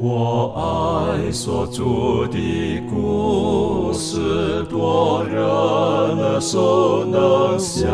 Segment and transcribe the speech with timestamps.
[0.00, 7.90] 我爱所住的故事，多人耳熟能详，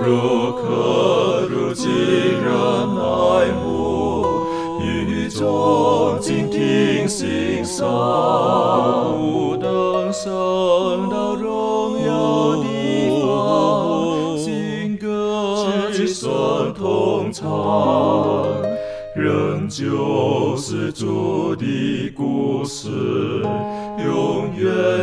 [0.00, 2.46] 如可如今人
[2.96, 4.24] 爱慕，
[4.80, 7.84] 语中静听心声，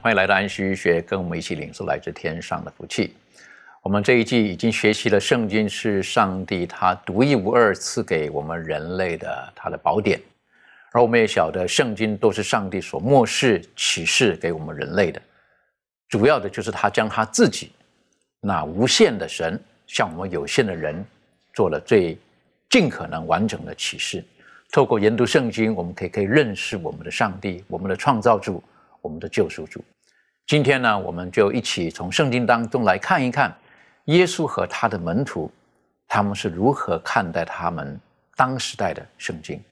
[0.00, 3.16] 欢迎来到安息学，跟我们一起领受来自天上的福气。
[3.82, 10.20] 我们这一季已经学习了圣经是上帝他独一无二赐给我们人类的他的宝典，
[10.92, 15.20] 而我们也晓得圣经都是上帝所漠视启示给我们人类的，
[16.08, 17.72] 主要的就是他将他自己
[18.40, 21.04] 那无限的神向我们有限的人
[21.54, 22.16] 做了最
[22.70, 24.24] 尽可能完整的启示。
[24.70, 28.62] 透过研读圣经，我们可以可以认识我们的上帝，我们的创造主，
[29.02, 29.84] 我们的救赎主。
[30.46, 33.54] 今天呢，我们就一起从圣经当中来看一看
[34.06, 35.50] 耶稣和他的门徒，
[36.08, 38.00] 他们是如何看待他们
[38.36, 39.62] 当时代的圣经。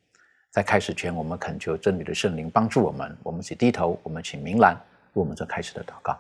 [0.51, 6.19] 在开始前，我们恳求真理的圣灵帮助我们，我们一起低头，我们请明兰为我们做开始的祷告。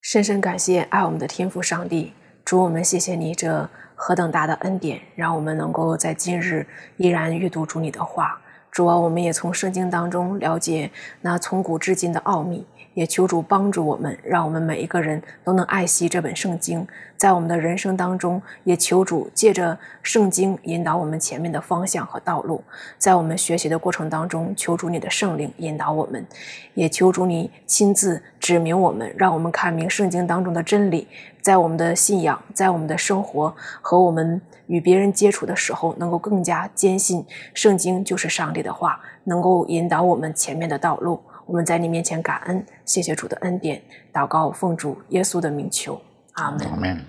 [0.00, 2.12] 深深感谢爱我们的天父上帝，
[2.44, 8.40] 主我们谢谢你这何等大的恩典，让我们能够在今日依然阅读主你的话。
[8.70, 10.90] 主要，我们也从圣经当中了解
[11.22, 12.64] 那从古至今的奥秘，
[12.98, 16.84] 也求主帮助我们，让我们每一个人都能爱惜这本圣经，
[17.16, 22.60] 在我们的人生当中，也求主借着圣经引导我们前面的方向和道路。
[22.98, 26.26] 在我们学习的过程当中，求主你的圣灵引导我们，
[26.74, 31.06] 也求主你亲自指明我们，让我们看明圣经当中的真理，
[31.40, 37.24] 在我们的信仰，在我们的生活和我们与别人接触的时候，能够更加坚信
[37.54, 41.22] 圣经就是上帝的话，能够引导我们前面的道路。
[41.48, 43.82] 我们在你面前感恩，谢谢主的恩典，
[44.12, 45.98] 祷告奉主耶稣的名求，
[46.34, 47.02] 阿门。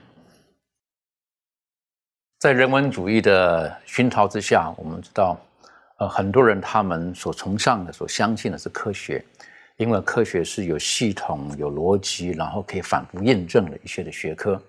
[2.40, 5.38] 在人文主义的熏陶之下，我们知道，
[5.98, 9.22] 呃，很多人他们所崇尚的、所相信的是科学，
[9.76, 14.62] 因为科学是有系统、有逻辑，然后可以反复验证的一些的学科。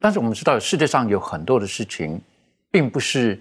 [0.00, 2.18] 但是我们知道，世界上有很多的事情，
[2.70, 3.38] 并不是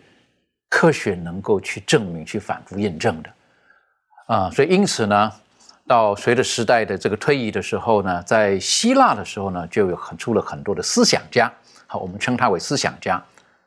[0.68, 3.30] 科学能够去证明、去反复验证的
[4.28, 4.52] 啊。
[4.52, 5.32] 所以因此呢，
[5.88, 11.52] 到随着时代的这个推移的时候呢，在希腊的时候呢，就有很出了很多的思想家，
[11.88, 13.22] 好，我们称他为思想家。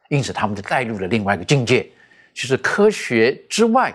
[0.08, 1.88] 因此，他们就带入了另外一个境界，
[2.32, 3.92] 就是科学之外，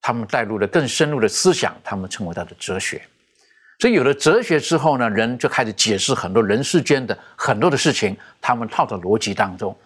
[0.00, 3.02] 他们带入了更深入的思想，他们称为他的哲学。
[3.80, 9.76] 所以，有了哲学之后呢，人就开始解释很多人世间的很多的事情，他们套在逻辑当中。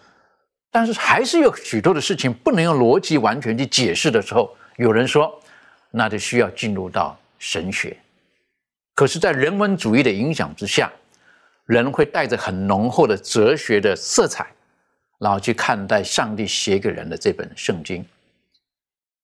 [0.71, 5.37] 但是，还是有许多的事情不能用逻辑完全去解释的时候，有人说，
[5.89, 7.97] 那就需要进入到神学。
[8.93, 10.91] 可是，在人文主义的影响之下，
[11.65, 14.45] 人会带着很浓厚的哲学的色彩。
[15.21, 18.05] 然后去看待上帝写给人的这本圣经，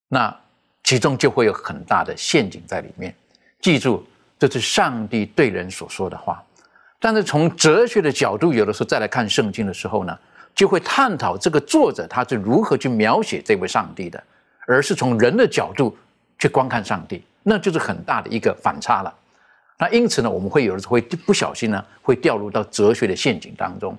[0.10, 0.38] 那
[0.84, 3.16] 其中就会有很大的陷阱在里面。
[3.62, 4.06] 记住，
[4.38, 6.44] 这是上帝对人所说的话。
[7.00, 10.20] 但是从哲学的角度，有的时候再来看圣经的时候呢，
[10.54, 14.22] 就会探讨这个作者他是如何去描写这位上帝的，
[14.68, 15.98] 而是从人的角度
[16.38, 19.14] 去观看上帝，那就是很大的一个反差了。
[19.78, 23.96] 那因此呢，我们会有的时候会不小心呢，会掉入到哲学的陷阱当中。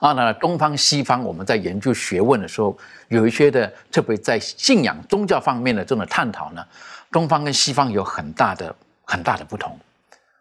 [0.00, 2.76] 啊，那东方西方，我们在研究学问的时候，
[3.08, 6.64] 有一些的，特别在信仰宗教方面的这种探讨呢，
[7.10, 9.78] 东方跟西方有很大的很大的不同。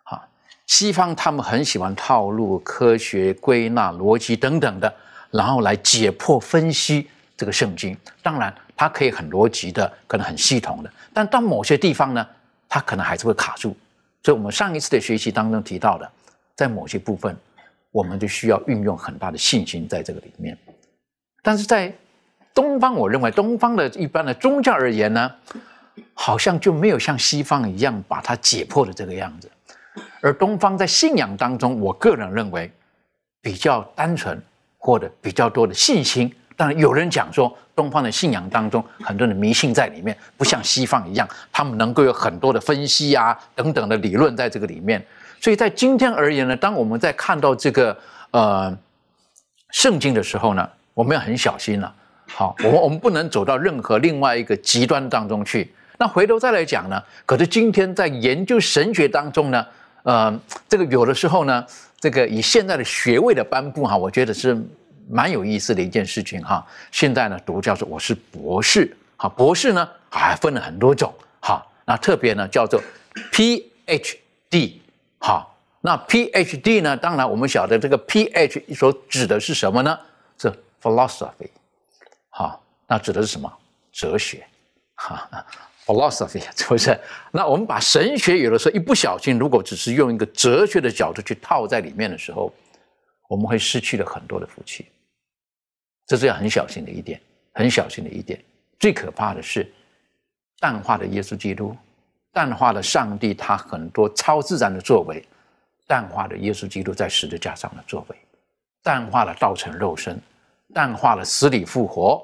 [0.03, 0.21] 啊，
[0.65, 4.93] 西方他们很喜欢套路、科学、归纳、逻辑等等的，
[5.31, 7.95] 然后来解剖分析这个圣经。
[8.21, 12.25] 当然，它可以很逻辑的，可能很系统的，但到某些地方呢，
[12.69, 13.75] 它可能还是会卡住。
[14.23, 16.09] 所以我们上一次的学习当中提到的，
[16.55, 17.35] 在某些部分。
[17.89, 20.55] 我们就需要运用很大的信心在这个里面，
[21.41, 21.91] 但是在
[22.53, 25.33] 东方，我认为东方的一般的宗教而言呢，
[26.13, 29.49] 好像就没有像西方一样把它解破的这个样子。
[30.21, 32.71] 而东方在信仰当中，我个人认为
[33.41, 34.39] 比较单纯
[34.77, 36.31] 或者比较多的信心。
[36.55, 45.05] 当然，有人讲说东方的信仰当中很多的迷信在里面，不像西方一样，他们能够有很多的分析啊等等的理论在这个里面。
[45.39, 47.95] 所以在今天而言呢，当我们在看到这个
[48.31, 48.75] 呃
[49.69, 51.93] 圣经的时候呢，我们要很小心了。
[52.25, 55.71] 好，我们我们不能走到任何另外一个极端当中去。
[55.99, 59.65] 那回头再来讲呢，可是今天在研究神学当中呢，
[60.01, 61.63] 呃，这个有的时候呢，
[61.99, 64.59] 这个以现在的学位的颁布哈，我觉得是
[65.09, 66.65] 蛮有意思的一件事情哈。
[66.91, 72.81] 现在呢，读叫做我是博士，好，博士呢还分了很多种，哈，那特别呢叫做
[73.31, 74.81] PhD。
[75.19, 75.43] 哈，
[75.81, 76.95] 那 PhD 呢？
[76.95, 79.99] 当然，我们晓得这个 PH 所指的是什么呢？
[80.37, 81.49] 是 philosophy。
[82.29, 83.51] 好，那指的是什么？
[83.91, 84.45] 哲学。
[84.93, 85.27] 哈
[85.87, 86.97] ，philosophy 是不是？
[87.31, 92.53] 那我们把神学有的时候一不小心，如果只是用一个哲学的角度去套在里面的时候，
[93.27, 94.85] 我们会失去了很多的福气。
[96.07, 97.21] 这是要很小心的一点，
[97.53, 98.43] 很小心的一点。
[98.79, 99.71] 最可怕的是
[100.59, 101.75] 淡化的耶稣基督。
[102.33, 105.25] 淡化了上帝他很多超自然的作为，
[105.87, 108.15] 淡化了耶稣基督在十字架上的作为，
[108.83, 110.21] 淡化了道成肉身，
[110.71, 112.23] 淡化了死里复活，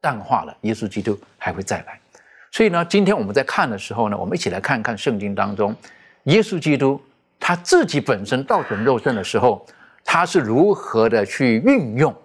[0.00, 2.00] 淡化了耶稣基督还会再来。
[2.50, 5.76] 所以呢，今天我们在看的时候呢，我们一起来看看圣经当中，
[6.24, 6.98] 耶稣基督
[7.38, 9.66] 他自己本身道成肉身的时候，
[10.04, 12.16] 他是如何的去运用，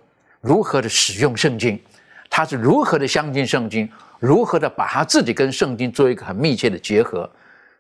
[0.46, 1.82] 如何的使用圣经，
[2.30, 3.92] 他是如何的相信圣经。
[4.20, 7.30] 如何的把他自己跟圣经做一个很密切的结合？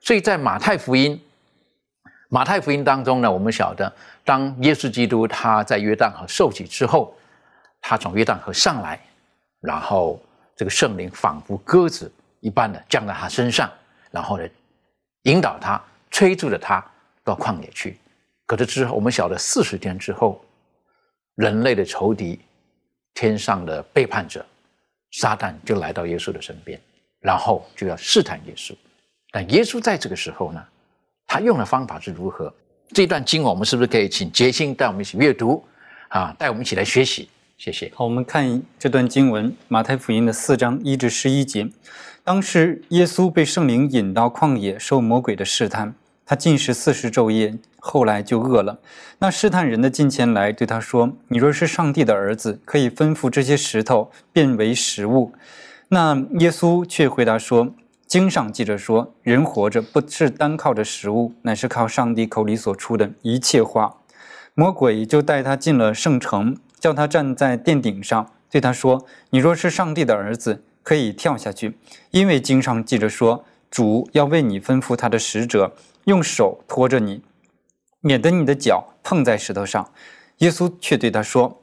[0.01, 1.19] 所以在马太福音，
[2.27, 3.91] 马太福音当中呢，我们晓得，
[4.23, 7.15] 当耶稣基督他在约旦河受洗之后，
[7.81, 8.99] 他从约旦河上来，
[9.61, 10.19] 然后
[10.55, 13.71] 这个圣灵仿佛鸽子一般的降在他身上，
[14.11, 14.47] 然后呢，
[15.23, 15.81] 引导他，
[16.11, 16.83] 催促着他
[17.23, 17.97] 到旷野去。
[18.45, 20.43] 可是之后，我们晓得四十天之后，
[21.35, 22.39] 人类的仇敌，
[23.15, 24.45] 天上的背叛者。
[25.11, 26.77] 撒旦就来到耶稣的身边，
[27.21, 28.73] 然后就要试探耶稣。
[29.31, 30.61] 但耶稣在这个时候呢，
[31.25, 32.53] 他用的方法是如何？
[32.89, 35.63] 这段经文我们是不是可以请杰心带我们一起阅读
[36.09, 36.35] 啊？
[36.37, 37.29] 带我们一起来学习。
[37.57, 37.89] 谢谢。
[37.95, 41.69] 好，我们看这段经文，马太福音的四章一至十一节。
[42.25, 45.95] 当时耶稣被圣灵引到旷野，受魔鬼的试探。
[46.25, 48.79] 他进食四十昼夜，后来就饿了。
[49.19, 55.31] 那试探人的近前来对他说：“你若是上帝的儿子，可以吩咐这些石头变为食物。”
[55.89, 57.75] 那耶稣却回答说
[58.07, 63.97] ：“经上记着说，人活着不是单靠着食物，乃是靠上帝口里所出的一切话。”
[64.55, 71.77] 魔鬼就带他进了圣城，叫他站在殿顶上，对他说：“你若是上帝的儿子，可以跳下去，
[72.09, 75.71] 因为经上记着说，主要为你吩咐他的使者。”
[76.05, 77.21] 用手托着你，
[78.01, 79.91] 免得你的脚碰在石头上。
[80.39, 81.61] 耶稣却对他说：“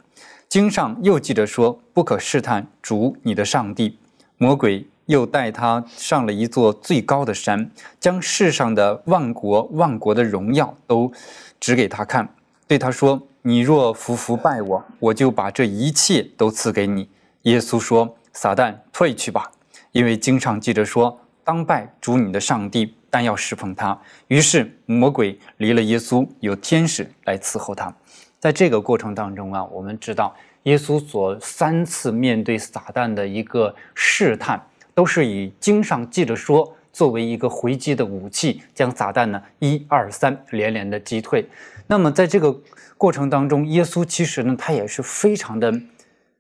[0.49, 3.99] 经上又记着说，不可试探主你的上帝。”
[4.39, 11.13] 魔鬼又带他上了一座最高的山，将世上的万国万国的荣耀都
[11.61, 12.35] 指给他看，
[12.67, 17.09] 对他说：“你若服服拜我，我就把这一切都赐给你。”
[17.43, 19.53] 耶稣说：“撒旦退去吧，
[19.93, 27.95] 因为经上记着说，当拜主你的上帝。”但要侍奉他，于是魔鬼离了耶稣，有天使来伺候他。
[28.41, 34.59] 在这个过程当中啊，我们知道耶稣所三次面对撒旦的一个试探，
[34.95, 41.47] 都是以经上记着说作为一个回击的武器，将撒旦呢一二三连连的击退。
[41.87, 42.59] 那么在这个
[42.97, 45.71] 过程当中，耶稣其实呢，他也是非常的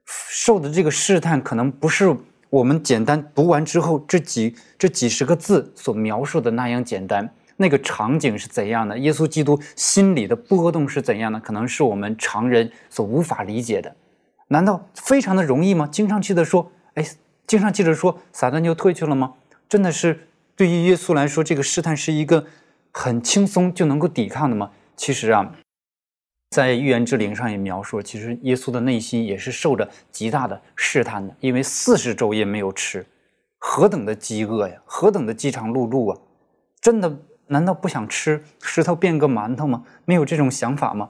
[0.06, 2.16] 受的这个试探，可能不是。
[2.52, 8.98] 我们简单读完之后，这几这几十个字所描述的那样简单，那个场景是怎样的？
[8.98, 11.40] 耶稣基督心里的波动是怎样的？
[11.40, 13.96] 可能是我们常人所无法理解的。
[14.48, 15.88] 难道非常的容易吗？
[15.90, 17.02] 经上记得说，哎，
[17.46, 19.32] 经上记着说，撒旦就退去了吗？
[19.66, 22.44] 真的是对于耶稣来说，这个试探是一个
[22.90, 24.72] 很轻松就能够抵抗的吗？
[24.94, 25.54] 其实啊。
[26.52, 33.04] 在预言之灵上也描述，其实耶稣的内心也是受着极大的试探的，因为四十昼夜没有吃，
[33.56, 36.18] 何等的饥饿呀，何等的饥肠辘辘啊！
[36.82, 39.82] 真的，难道不想吃石头变个馒头吗？
[40.04, 41.08] 没有这种想法吗？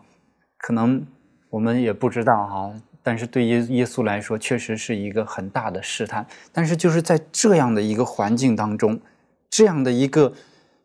[0.58, 1.04] 可能
[1.50, 2.72] 我们也不知道哈。
[3.02, 6.24] 但是对耶耶稣来说，确实是一个很大的试探。
[6.52, 9.00] 但是就是在这样的一个环境当中，
[9.50, 10.32] 这样的一个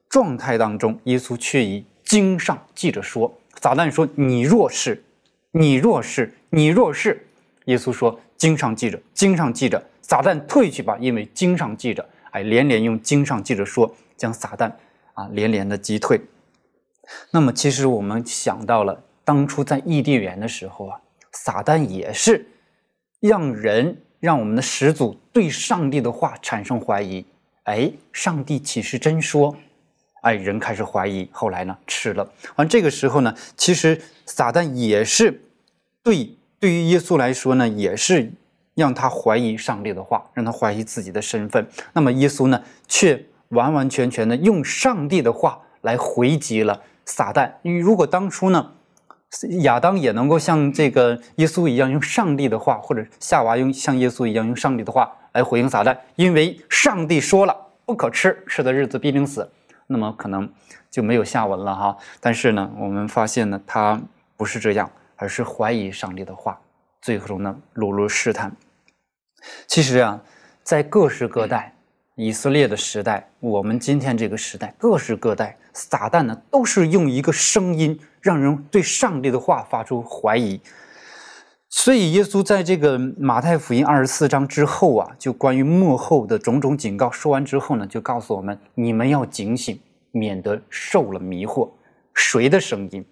[0.10, 3.32] 状态当中，耶稣却以经上记着说。
[3.62, 5.04] 撒旦说：“你若是，
[5.52, 7.28] 你若是，你若是。”
[7.66, 12.08] 耶稣说：“经上记着，经上记着。”撒旦退去吧，因为经上记着。
[12.32, 14.72] 哎，连连用经上记着说，将撒旦
[15.14, 16.22] 啊连连的击退。
[17.32, 21.02] 那么，其实我们想到了当初在异地园的时候啊，
[21.34, 22.46] 撒旦也是
[23.20, 27.26] 让人让我们的始祖对上帝的话产生怀疑。
[27.64, 29.54] 哎，上帝岂是真说？
[30.22, 31.28] 哎，人开始怀疑。
[31.32, 32.28] 后来呢，吃了。
[32.56, 35.42] 完这个时候呢，其实撒旦也是
[36.04, 38.32] 对对于耶稣来说呢，也是
[38.76, 41.68] 让他怀疑上帝的话，让他怀疑自己的身份。
[41.94, 47.52] 那么耶稣呢，却完完全全的用上帝的话来回击了撒旦。
[47.62, 48.72] 因为如果当初呢，
[49.62, 55.14] 亚当也能够像这个耶稣一样用上帝的话，或者夏娃用像耶稣一样用上帝的话。
[55.34, 57.56] 来回应撒旦，因为上帝说了
[57.86, 59.48] 不可吃，吃的日子必定死，
[59.88, 60.48] 那么可能
[60.92, 61.98] 就没有下文了哈。
[62.20, 64.00] 但是呢，我们发现呢，他
[64.36, 66.60] 不是这样，而是怀疑上帝的话，
[67.02, 68.56] 最后呢落入试探。
[69.66, 70.22] 其实啊，
[70.64, 71.74] 在各时各代，
[72.16, 80.60] 以色列的时代，我们今天这个时代，各时各代，撒旦呢都是用一个声音，让人对上帝的话发出怀疑。
[81.80, 89.80] 所以，耶稣在这个马太福音二十四章之后啊，就关于幕后的种种警告说完之后呢，就告诉我们：你们要警醒，
[90.12, 91.70] 免得受了迷惑。
[92.16, 93.06] 谁的声音？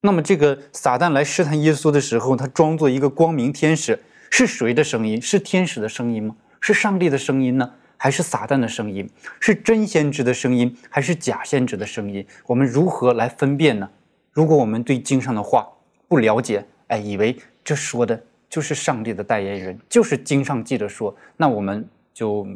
[0.00, 5.20] 那么，这个撒旦来试探耶稣的时候，他装作一个光明天使，是谁的声音？
[5.20, 6.34] 是天使的声音吗？
[6.62, 7.70] 是上帝的声音呢？
[7.98, 9.06] 还是撒旦的声音？
[9.38, 12.26] 是真先知的声音，还是假先知的声音？
[12.46, 13.90] 我们如何来分辨呢？
[14.32, 15.68] 如果我们对经上的话
[16.08, 17.36] 不了解，哎，以为。
[17.68, 22.46] 这说的就是上帝的代言人，就是经上记着说，那我们就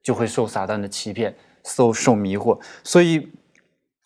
[0.00, 2.56] 就会受撒旦的欺骗，受受迷惑。
[2.84, 3.28] 所以，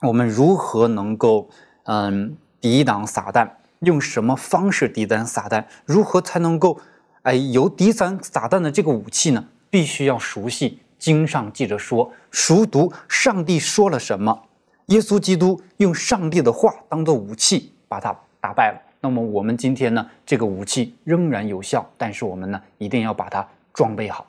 [0.01, 1.47] 我们如何能够
[1.85, 3.47] 嗯抵挡撒旦？
[3.81, 5.63] 用什么方式抵挡撒旦？
[5.85, 6.81] 如何才能够
[7.21, 9.47] 哎有抵挡撒旦的这个武器呢？
[9.69, 14.45] 必须要熟悉经上记着说，熟读上帝说了什么。
[14.87, 18.86] 耶稣基督用上帝的话当做武器，把他打败了。
[19.01, 24.27] 那么我们今天呢，这个武器仍然有效，但是我们呢，一定要把它装备好。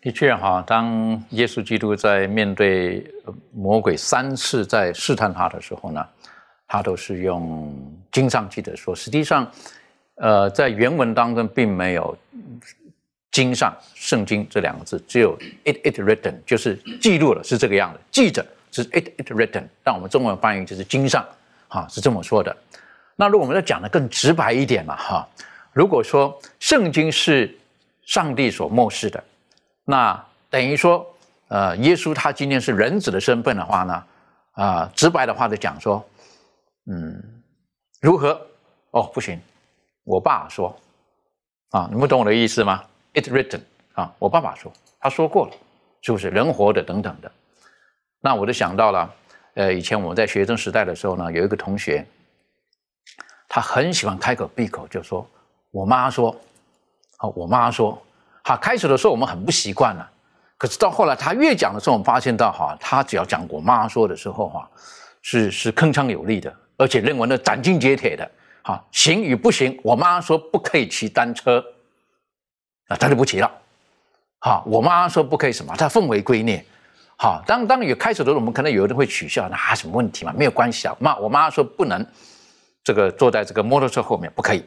[0.00, 3.10] 的确哈，当耶稣基督在面对
[3.52, 6.06] 魔鬼三次在试探他的时候呢，
[6.68, 7.74] 他都是用
[8.12, 8.94] 经上记的说。
[8.94, 9.50] 实际上，
[10.16, 12.14] 呃，在原文当中并没有
[13.32, 15.34] “经上”“圣经”这两个字，只有
[15.64, 17.98] “it it written”，就是记录了，是这个样子。
[18.10, 21.26] 记着是 “it it written”，但我们中文翻译就是“经上”，
[21.68, 22.54] 哈，是这么说的。
[23.16, 25.28] 那如果我们再讲的更直白一点嘛，哈，
[25.72, 27.56] 如果说圣经是
[28.04, 29.22] 上帝所漠视的，
[29.84, 31.06] 那等于说，
[31.46, 34.04] 呃，耶稣他今天是人子的身份的话呢，
[34.52, 36.04] 啊，直白的话就讲说，
[36.86, 37.22] 嗯，
[38.00, 38.40] 如何？
[38.90, 39.40] 哦，不行，
[40.02, 40.76] 我爸说，
[41.70, 43.60] 啊，你们懂我的意思吗？It written，
[43.92, 45.52] 啊，我爸爸说，他说过了，
[46.02, 47.30] 是不是人活的等等的？
[48.20, 49.14] 那我就想到了，
[49.54, 52.04] 呃，以前我们在学生时代的时候呢，有一个同学。
[53.54, 55.24] 他很喜欢开口闭口就说
[55.70, 56.34] ：“我妈说，
[57.18, 57.96] 好，我妈说，
[58.42, 60.10] 好。”开始的时候我们很不习惯了，
[60.58, 64.68] 可是到后来他越讲的时候，我们发现到哈，他只要讲我妈说的时候哈，
[65.22, 68.28] 是是铿锵有力的，而且认为呢斩钉截铁的，
[68.64, 71.64] 哈，行与不行，我妈说不可以骑单车，
[72.88, 73.48] 啊，他就不骑了，
[74.40, 76.60] 好，我妈说不可以什么，他奉为圭臬，
[77.16, 82.04] 好，当当有开始的时候，我们可能有人会取笑，那什么问题嘛，没有关系啊，妈，我妈说不能。
[82.84, 84.62] 这个坐在这个摩托车后面不可以，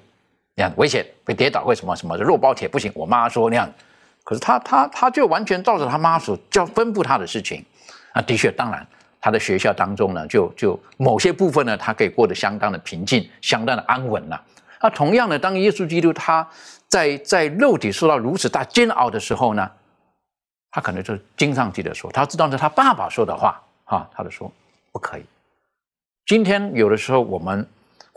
[0.56, 1.96] 那样危险会跌倒，为什么？
[1.96, 2.92] 什么肉包铁不行？
[2.96, 3.72] 我妈说那样，
[4.24, 7.64] 可是他他他就完全照着他妈所教吩咐他的事情，
[8.14, 8.86] 啊，的确，当然
[9.22, 14.44] 他的学校当中呢，就就某些部分呢，他可以过得相当的平静，相当的安稳了。
[14.82, 16.48] 那同样的，当耶稣基督他
[16.88, 19.70] 在在肉体受到如此大煎熬的时候呢，
[20.72, 24.52] 他可能就经常记得说，他知道是他爸爸说的话，哈，他就说
[24.92, 25.24] 不可以。
[26.26, 27.68] 今天有的时候我们。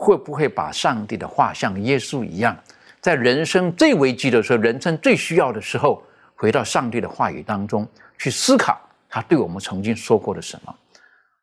[0.01, 2.57] 会不会把上帝的话像耶稣一样，
[2.99, 6.01] 在人生最危机的时候，人生最需要的时候，
[6.35, 10.75] 回到上帝的话语当中去思考他对我们曾经说过的什么？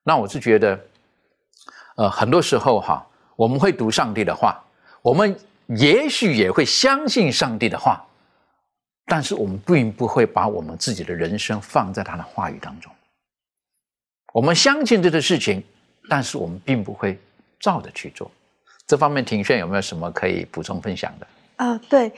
[0.03, 0.81] 那我是觉得，
[1.95, 4.61] 呃，很多时候哈，我们会读上帝的话，
[5.03, 8.05] 我们也许也会相信上帝的话，
[9.07, 12.93] 但是我们并不会把我们自己的人生放在他的话语当中。
[14.33, 15.63] 我们相信这个事情，
[16.09, 17.17] 但是我们并不会
[17.61, 18.29] 照着去做。
[18.89, 21.27] 这方面，庭炫有没有什么可以补充分享的？
[21.57, 22.11] 啊，对，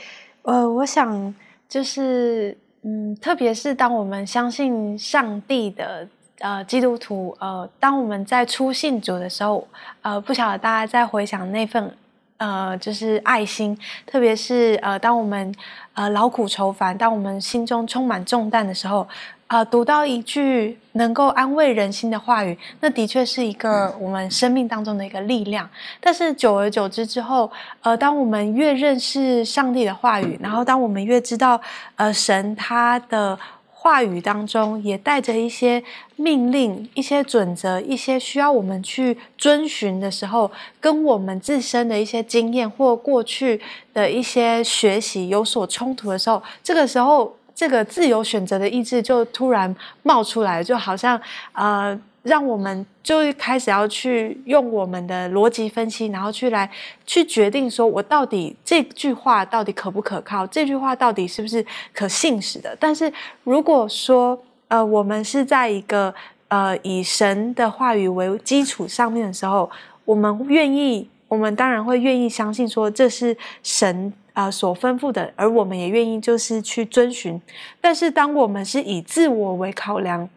[0.42, 1.34] 呃，我想
[1.68, 6.06] 就是，嗯，特别是当我们相信上帝的
[6.38, 9.66] 呃基督徒，呃，当我们在出信主的时候，
[10.02, 11.92] 呃，不晓得大家在回想那份
[12.36, 15.52] 呃，就是爱心，特别是呃，当我们
[15.94, 19.08] 呃劳苦愁烦，当我们心中充满重担的时候，
[19.50, 25.68] 啊，读到一句能够安慰人心的话语，那的确是一个我们生命当中的一个力量。
[26.00, 27.50] 但是久而久之之后，
[27.82, 31.60] 呃，当我们越认识上帝的话语，然后当我们越知道
[31.96, 33.36] 呃神他的。
[33.82, 35.82] 话语当中也带着一些
[36.16, 43.58] 命令、一些准则、一些需要我们去遵循的时候，跟我们自身的一些经验或过去
[43.94, 51.20] 的一些学习有所冲突的时候，这个时候，这个自由选择的意志就突然冒出来，就好像
[51.52, 52.00] 呃。
[52.22, 56.70] 让我们就开始要去用我们的逻辑分析，然后去来
[57.06, 60.46] 去决定说，我到底这句话到底可不可靠？
[60.48, 61.64] 这句话到底是不是
[61.94, 62.76] 可信实的？
[62.78, 63.10] 但是
[63.42, 64.38] 如果说，
[64.68, 66.14] 呃，我们是在一个
[66.48, 69.70] 呃以神的话语为基础上面的时候，
[70.04, 77.40] 我们愿意，我们当然会愿意相信说这是神啊所吩咐的，而我们也愿意就是去遵循。
[77.80, 80.28] 但是当我们是以自我为考量。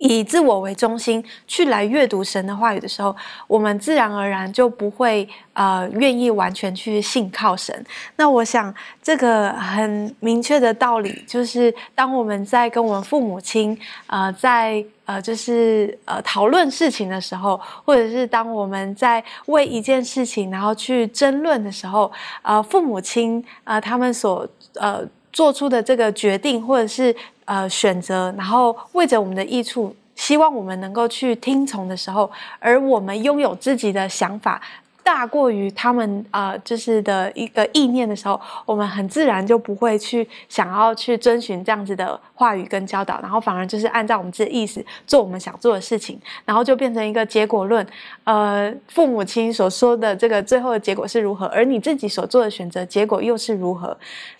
[0.00, 7.84] 以自我为中心去来阅读神的话语的时候，我们自然而然就不会呃愿意完全去信靠神。
[8.16, 8.72] 那我想
[9.02, 22.12] 这个很明确的道理就是，当我们在跟我们父母亲呃在呃就是呃讨论事情的时候，或者是当我们在为一件事情然后去争论的时候，
[22.42, 25.00] 呃父母亲呃他们所呃
[25.32, 27.16] 做出的这个决定，或者是。
[27.46, 34.60] 呃，选择，然后为着我们的益处，希望我们能够去听从的时候，而我们拥有自己的想法。
[35.04, 47.86] 大过于他们啊，就是的一个意念的时候，我们很自然就不会去想要去遵循这样子的话语跟教导，然后反而就是按照我们自己的意思做我们想做的事情，然后就变成一个结果论。
[48.24, 53.96] 呃，父母亲所说的这个最后的结果是如何，而你自己所做的选择结果又是如何，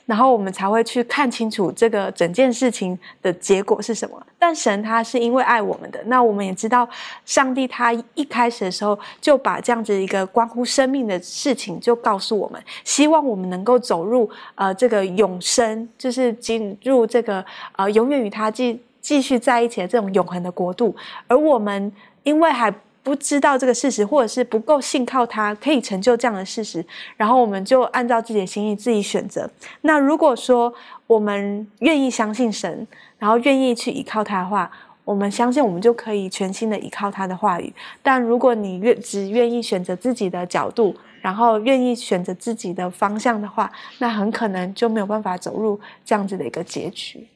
[0.07, 4.21] 然后我们才会去看清楚这个整件事情的结果是什么。
[4.39, 6.89] 但神他是因为爱我们的，那我们也知道，
[7.25, 20.95] 上帝他一开始的时候就把这样子一个关乎生命的事情就告诉我们，希望我们能够走入呃这个永生，就是进入这个呃永远与他继继续在一起的这种永恒的国度。
[21.27, 21.92] 而我们
[22.23, 22.73] 因为还
[23.07, 26.85] 不知道这个事实，或者是不够信靠他可以成就这样的事实，
[27.16, 29.49] 然后我们就按照自己的心意自己选择。
[29.83, 30.75] 那如果说
[31.07, 32.85] 我们愿意相信神。
[33.19, 34.71] 然后愿意去依靠他的话，
[35.03, 37.73] 我们相信我们就可以全心的依靠他的话语。
[38.03, 47.27] 但如果你愿只愿意选择自己的角度，然后愿意选择自己的方向的话，那很可能就没有办法走入这样子的一个结局。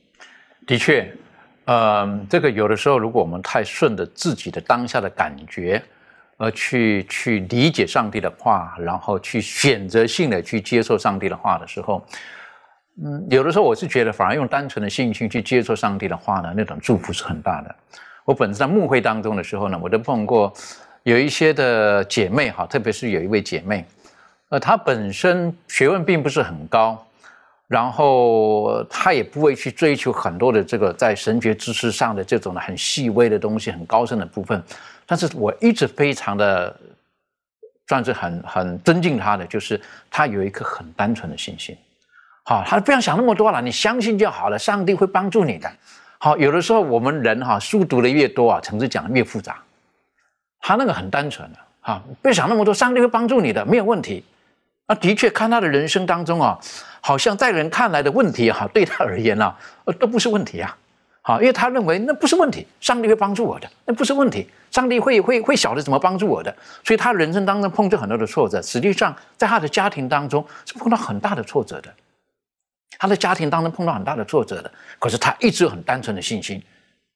[0.67, 1.11] 的确，
[1.71, 5.81] 呃，这个有的时候，如果我们太顺着自己的当下的感觉，
[6.37, 12.05] 而去去理解上帝的话，然后去选择性的去接受上帝的话的时候。
[13.05, 17.73] 嗯，有的时候我是觉得，反而用单纯的信心去接受上帝的话呢，那种祝福是很大的。
[18.25, 20.53] 我本身在牧会当中的时候呢，我都碰过
[21.05, 23.85] 有一些的姐妹哈，特别是有一位姐妹，
[24.49, 27.07] 呃，她本身学问并不是很高，
[27.71, 34.61] 然后他也不会去追求很多的这个在神学知识上的这种的很细微的东西、很高深的部分。
[35.07, 36.77] 但是我一直非常的
[37.87, 39.81] 算是很很尊敬他的，就是
[40.11, 41.77] 他有一颗很单纯的信心。
[42.45, 45.71] 好，他不要想那么多了，你相信就好了，上帝会帮助你的。
[46.19, 49.63] 好，有的时候我们人哈，书读的越多啊，层次讲的越复杂。
[50.59, 54.25] 他那个很单纯的，哈，不要想那么多，上帝会帮助你的，没有问题。
[54.91, 56.59] 啊，的确，看他的人生当中啊，
[57.01, 60.77] 好像在人看来的问题哈，对他而言呢，呃，都不是问题啊。
[61.23, 66.53] 好，因为他认为那不是问题，上帝会帮助我的，那不是问题，上帝会会会晓得怎么帮助我的。
[66.83, 71.95] 所以他人生当中碰到很多的挫折，实际上在他的家庭当中是碰到很大的挫折的。
[72.99, 76.61] 他的家庭当中碰到很大的挫折的，可是他一直很单纯的信心，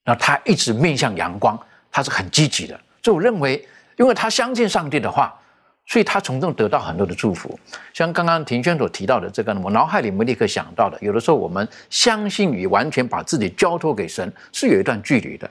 [0.04, 1.58] 那他一直面向阳光，
[1.90, 2.78] 他是很积极的。
[3.02, 5.36] 所以我认为，因为他相信上帝的话，
[5.86, 7.58] 所以他从中得到很多的祝福。
[7.92, 15.50] 像刚刚庭轩所提到的这个，我脑海里面立刻想到的，有的时候我们相信与完全把自己交托给神是有一段距离的。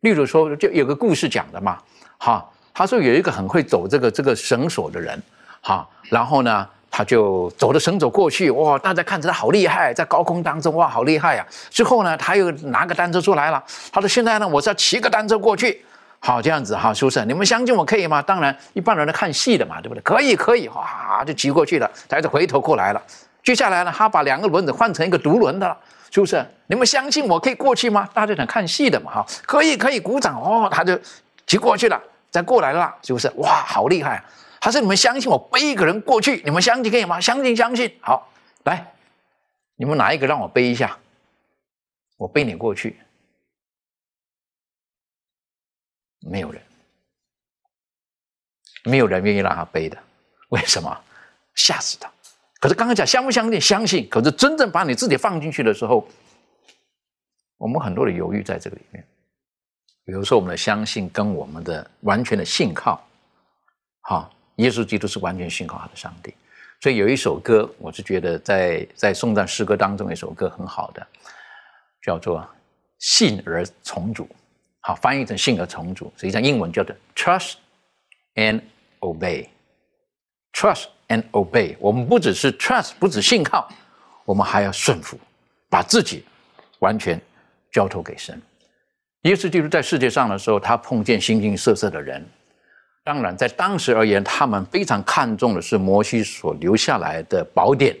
[0.00, 1.78] 例如说，就有个故事讲的嘛，
[2.18, 5.22] 哈，他说有一个很会走这个这个绳索的人，
[5.60, 6.68] 哈，然后呢。
[6.96, 8.78] 他就走着绳走过去，哇！
[8.78, 11.44] 大家看着他好厉害，在高空当中，哇，好厉害呀！
[11.68, 13.60] 之后呢，他又拿个单车出来了。
[13.90, 15.84] 他说：“现在呢，我是要骑个单车过去。”
[16.26, 18.22] 好，这样子哈，书生，你们相信我可以吗？
[18.22, 20.00] 当然，一般人都看戏的嘛，对不对？
[20.00, 21.90] 可以，可以，哇，就骑过去了。
[22.08, 23.02] 他就回头过来了。
[23.42, 25.76] 接下来呢，他把两个轮子换成一个独轮的了。
[26.10, 26.42] 是不是？
[26.68, 28.08] 你们相信我可以过去吗？
[28.14, 30.66] 大家想看戏的嘛，哈，可以，可以，鼓掌哦。
[30.72, 30.98] 他就
[31.46, 33.30] 骑过去了，再过来了，是不是？
[33.36, 34.24] 哇，好厉害！
[34.62, 36.40] 还是你们相信我背一个人过去？
[36.42, 37.20] 你们相信可以吗？
[37.20, 37.94] 相信，相信。
[38.00, 38.26] 好，
[38.64, 38.82] 来，
[39.76, 40.96] 你们哪一个让我背一下？
[42.16, 42.98] 我背你过去。
[46.30, 46.62] 没有人，
[48.84, 49.98] 没有人愿意让他背的。
[50.48, 51.00] 为什么？
[51.54, 52.10] 吓死他！
[52.58, 53.60] 可是刚刚讲相不相信？
[53.60, 54.08] 相信。
[54.08, 56.08] 可是真正把你自己放进去的时候，
[57.58, 59.06] 我们很多的犹豫在这个里面。
[60.04, 63.00] 比如说，我们的相信跟我们的完全的信靠，
[64.02, 66.34] 哈，耶稣基督是完全信靠他的上帝。
[66.80, 71.06] 所以有一首歌，我是觉得在在颂赞诗歌当中，一首歌很好的，
[72.02, 72.40] 叫做
[72.98, 74.24] 《信而从主》。
[74.86, 77.54] 好，翻译成信而从主，实际上英文叫做 trust
[78.34, 78.60] and
[79.00, 79.46] obey。
[80.52, 83.66] trust and obey，我们不只是 trust，不止信靠，
[84.26, 85.18] 我们还要顺服，
[85.70, 86.22] 把自己
[86.80, 87.18] 完全
[87.72, 88.38] 交托给神。
[89.22, 92.22] 耶稣基督在世界上的时候，他碰见形形色色的人。
[93.02, 97.96] 当然，在当时而言，他们非常看重的是摩西所留下来的宝典，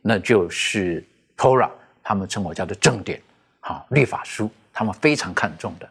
[0.00, 1.04] 那就是
[1.36, 1.70] Torah，
[2.04, 3.20] 他们称我叫做正典，
[3.58, 5.90] 好，律法书，他们非常看重的。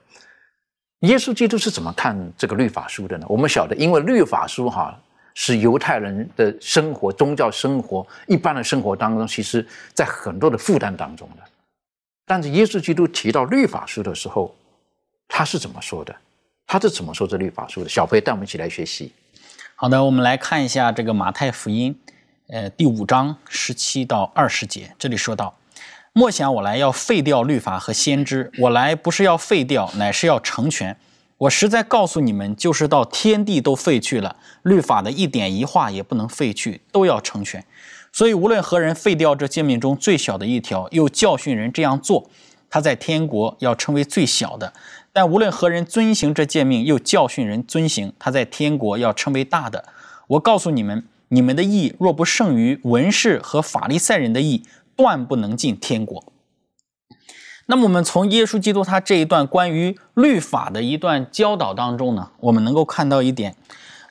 [1.02, 3.26] 耶稣基督是怎么看这个律法书的呢？
[3.30, 5.00] 我们晓得，因为律法书哈
[5.34, 11.44] 是犹太人的生活、宗教生活、一般的生活当中，其实在很多的负担当中的。
[12.26, 14.54] 但是耶稣基督提到律法书的时候，
[15.30, 16.14] 他是怎么说的？
[16.68, 17.90] 他是怎么说这律法书的？
[17.90, 19.14] 小飞带我们一起来学习。
[19.76, 21.98] 好的，我们来看一下这个马太福音，
[22.50, 25.56] 呃，第五章十七到二十节，这里说到。
[26.14, 30.98] 莫想我来要废掉律法和先知，我来不是要废掉，乃是要成全。
[31.38, 37.64] 我实在告诉你们，就是到天地都废去了，律法的一点一画也不能废去，都要成全。
[38.12, 42.30] 所以无论何人废掉这诫命中最小的一条，又教训人这样做，
[42.70, 44.74] 他在天国要称为最小的；
[45.14, 49.86] 但无论何人遵行这诫命，又教训人遵行，他在天国要称为大的。
[50.28, 54.64] 我告诉你们，你们的义若不胜于文士和法利赛人的义，
[55.00, 56.22] 断不能进天国。
[57.68, 63.56] 那么，我们从耶稣基督他这一段关于律法的一段教导当中呢，我们能够看到一点，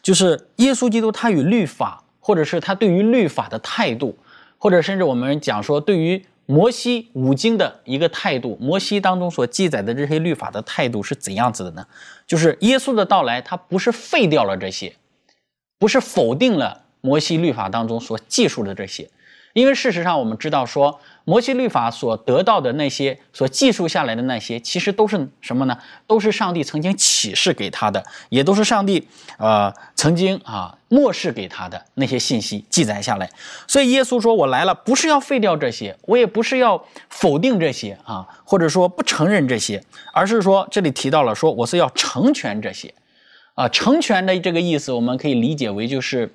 [0.03, 4.17] 就是耶稣基督他与律法，或者是他对于律法的态度，
[4.57, 11.87] 或者甚至我们讲说对于摩西五经的一个态度，摩西当中所记载的这些律法的态度是怎样子的呢？
[12.27, 14.95] 就是耶稣的到来，他不是废掉了这些，
[15.79, 19.11] 不是否定了摩西律法当中所记述的这些。
[19.59, 25.77] 因为事实上，我们知道说，摩西律法所得到的那些、所记述下来的那些，其实都是什么呢？
[26.07, 33.29] 都是上帝曾经启示给他的，也都是上帝呃曾经啊漠视给他的那些信息记载下来。
[33.67, 42.95] 所以耶稣说：“我来了，不是要废掉这些，我也不是要否定这些啊，或者说不承认这些，而是说这里提到了说我是要成全这些
[43.55, 43.69] 啊。
[43.69, 46.33] 成全的这个意思，我们可以理解为就是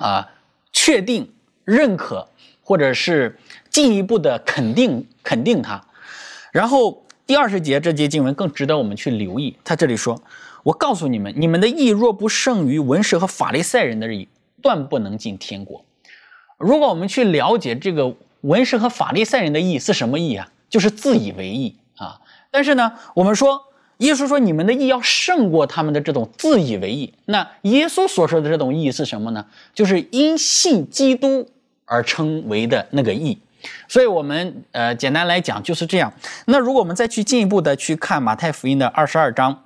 [0.00, 0.28] 啊
[0.72, 1.32] 确定。”
[1.66, 2.26] 认可，
[2.62, 5.84] 或者是进一步的肯定肯定他。
[6.52, 9.54] 然后第二十节这节经文更值得我们去留意。
[9.62, 10.22] 他这里说
[10.62, 14.26] ：“我告诉你们，你们的义若不胜于文士和法利赛人的义，
[14.62, 15.84] 断不能进天国。”
[16.56, 20.48] 如果我们去了解这个文士和法利赛人的义是什么义啊？
[20.70, 22.20] 就是自以为义啊。
[22.50, 23.60] 但是呢，我们说
[23.98, 27.12] 耶稣说你们的义要胜过他们的这种自以为义。
[27.26, 29.44] 那耶稣所说的这种义是什么呢？
[29.74, 31.50] 就是因信基督。
[31.86, 33.38] 而称为的那个义，
[33.88, 36.12] 所以我们呃简单来讲就是这样。
[36.46, 39.64] 那如果我们再去进一步的去看马太福音的二十二章，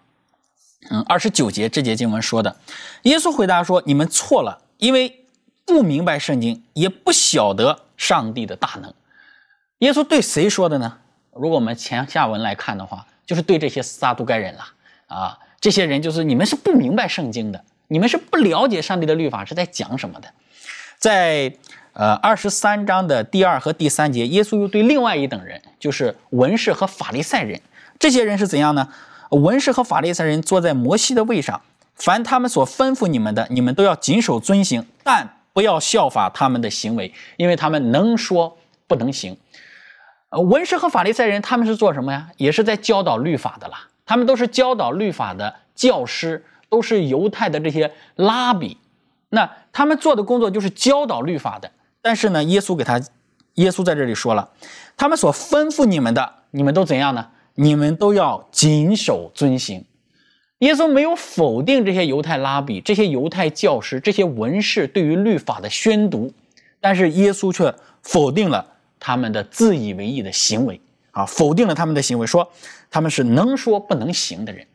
[0.90, 2.56] 嗯，二十九节这节经文说的，
[3.02, 5.24] 耶稣回答说：“你们错了，因为
[5.64, 8.92] 不明白圣经，也不晓得上帝的大能。”
[9.80, 10.98] 耶稣对谁说的呢？
[11.32, 14.64] 如果我们前下文来看的话，就是对这些撒都该人了
[15.06, 15.38] 啊。
[15.58, 20.28] 这些人就是你们是不明白圣经的，你们是不了解上帝的律法是在讲什么的，
[20.98, 21.54] 在。
[21.92, 27.60] 呃，二十三章的第二和第三节，耶稣又对另外一等人，就是文士和法利赛人，
[27.98, 28.88] 这些人是怎样呢？
[29.30, 31.60] 文士和法利赛人坐在摩西的位上，
[31.96, 39.36] 凡他们所吩咐你们的，你们都要谨守遵行，但不要效法他们的行为，因为他们能说不能行。
[40.30, 42.28] 呃，文士和法利赛人他们是做什么呀？
[42.36, 48.78] 也是在教导律法的啦，他们都是教导律法的教师，都是犹太的这些拉比，
[49.30, 51.68] 那他们做的工作就是教导律法的。
[52.02, 53.00] 但是呢，耶稣给他，
[53.54, 54.50] 耶稣在这里说了，
[54.96, 57.28] 他们所吩咐你们的，你们都怎样呢？
[57.54, 59.84] 你们都要谨守遵行。
[60.60, 66.32] 耶稣没有否定这些犹太拉比、这些犹太教师、这些文士对于律法的宣读，
[66.80, 68.66] 但是耶稣却否定了
[68.98, 72.50] 他们的自以为意的行为啊，否定了他们的行为，说
[72.90, 74.66] 他们是能说不能行的人。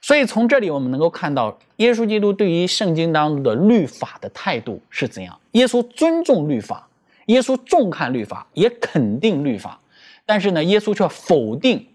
[0.00, 5.38] 所以从这里我们能够看到，耶稣基督对于圣经当中的律法的态度是怎样。
[5.52, 6.88] 耶稣尊重律法，
[7.26, 9.80] 耶稣重看律法，也肯定律法，
[10.24, 11.86] 但是呢，耶稣却否定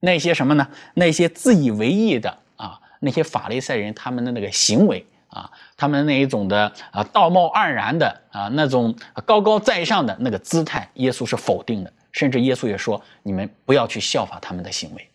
[0.00, 0.66] 那些什么呢？
[0.94, 8.94] 那些自以为意的啊，那些法利赛人他们的那个行为啊，他们那一种的啊道貌岸然的啊那种
[9.26, 11.92] 高高在上的那个姿态，耶稣是否定的。
[12.10, 15.08] 甚至耶稣也说：“你们不要去效法他们的行为。”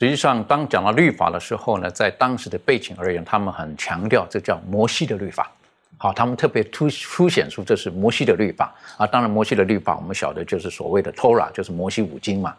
[0.00, 5.50] 实际上，当讲到律法的时候呢，在当时的背景而言，他们很强调这叫摩西的律法。
[5.96, 9.04] 好，他们特别突凸显出这是摩西的律法啊。
[9.04, 12.54] 当然，摩西的律法我们晓得就是所谓的 Tora 就是摩西五经嘛。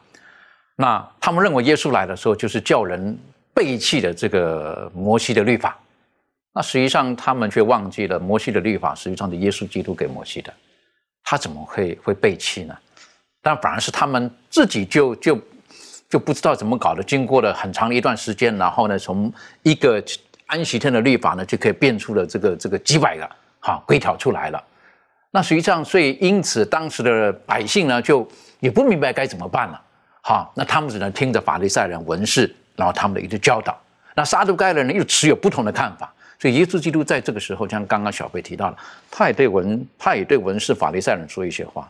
[0.75, 3.17] 那他们认为耶稣来的时候就是叫人
[3.53, 5.77] 背弃的这个摩西的律法。
[6.53, 10.53] 那实际上他们却忘记了摩西的律法实际上是耶稣基督给摩西的，
[11.23, 12.77] 他怎么会会背弃呢？
[13.41, 15.39] 但反而是他们自己就就
[16.09, 20.03] 就不知道怎么搞的，经过了很长的一段时间，然后呢，从一个
[20.47, 24.61] 安息天的律法呢，就可以变出了这个这个几百个哈规条出来了。
[25.29, 28.27] 那实际上，所以因此当时的百姓呢，就
[28.59, 29.79] 也不明白该怎么办了。
[30.23, 33.79] 哈，那他们只能听着法利赛人文士，然后他们的一个教导。
[34.15, 38.77] 那撒都该人呢又持有不同的看法，所以耶稣基督在这个时候，像刚刚小贝提到了，
[39.11, 41.87] 他也对文他也对文士法利赛人说一些话。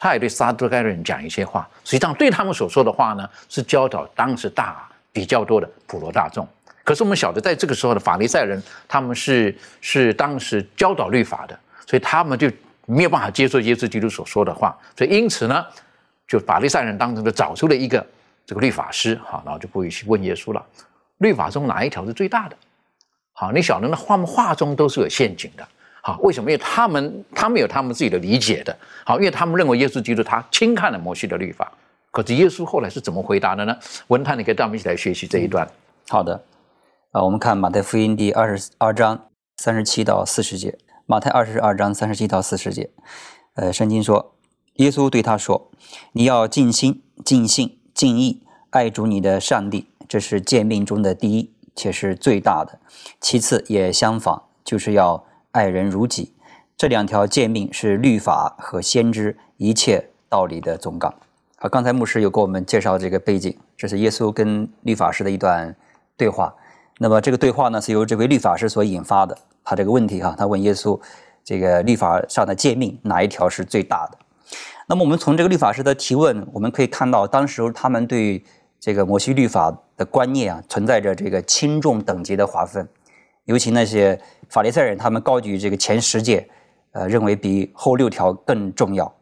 [0.00, 6.48] 他也对撒都该人讲一些话，实际上对他们所说的话呢，是教导当时大比较多的普罗大众。
[6.82, 12.50] 可是我们晓得，在这个时候的法利赛人，他们是是当时教导律法的，所以他们就
[12.86, 14.76] 没有办法接受耶稣基督所说的话。
[14.96, 15.64] 所以因此呢，
[16.26, 18.04] 就法利赛人当中就找出了一个
[18.46, 20.64] 这个律法师，好，然后就不会去问耶稣了：
[21.18, 22.56] 律法中哪一条是最大的？
[23.34, 25.68] 好，你晓得那画画中都是有陷阱的。
[26.02, 26.50] 好，为什么？
[26.50, 28.74] 因为他们他们有他们自己的理解的。
[29.04, 31.70] 好，因为他们认为耶稣基督他轻看了摩西的律法。
[32.10, 33.76] 可是耶稣后来是怎么回答的呢？
[34.08, 35.68] 文泰，你可以带我们一起来学习这一段。
[36.08, 36.42] 好的，
[37.12, 39.26] 啊，我们看马太福音第二十二章
[39.58, 40.76] 三十七到四十节。
[41.06, 42.90] 马太二十二章三十七到四十节，
[43.54, 44.34] 呃，圣经说，
[44.76, 45.70] 耶稣对他说
[46.12, 52.78] ：“你要尽心、尽性、尽意爱主你的上帝，这是诫命中的第一，且是最大的。
[53.20, 56.32] 其次也相仿，就是要。”爱人如己，
[56.76, 61.12] 这两条诫命是律法和先知一切道理的总纲。
[61.56, 65.74] 啊，刚才牧师有给我们介绍这个背景，这是耶稣跟律法师的一段
[66.16, 66.54] 对话。
[66.98, 69.36] 那么这个对话呢，是由这位律法师所引发的。
[69.64, 70.98] 他这个问题哈，他问耶稣，
[71.44, 74.18] 这个律法上的诫命哪一条是最大的？
[74.86, 78.42] 那么我们从这个律法师的提问，我们可以看到，当时他们对
[78.78, 82.88] 这个摩西律法的观念啊，存在着这个轻重等级的划分。
[83.46, 86.48] 尤其那些法利赛人，他们高举这个前十诫，
[86.92, 89.12] 呃，认为比后六条更重要。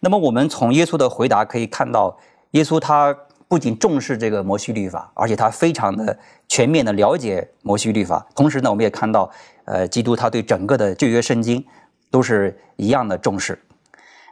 [0.00, 2.16] 那么，我们从耶稣的回答可以看到，
[2.52, 3.16] 耶稣他
[3.48, 8.24] 不仅重视这个摩西律法，而且他非常的全面的了解摩西律法。
[8.34, 9.30] 同时呢，我们也看到，
[9.64, 11.64] 呃，基督他对整个的旧约圣经
[12.10, 13.58] 都是一样的重视。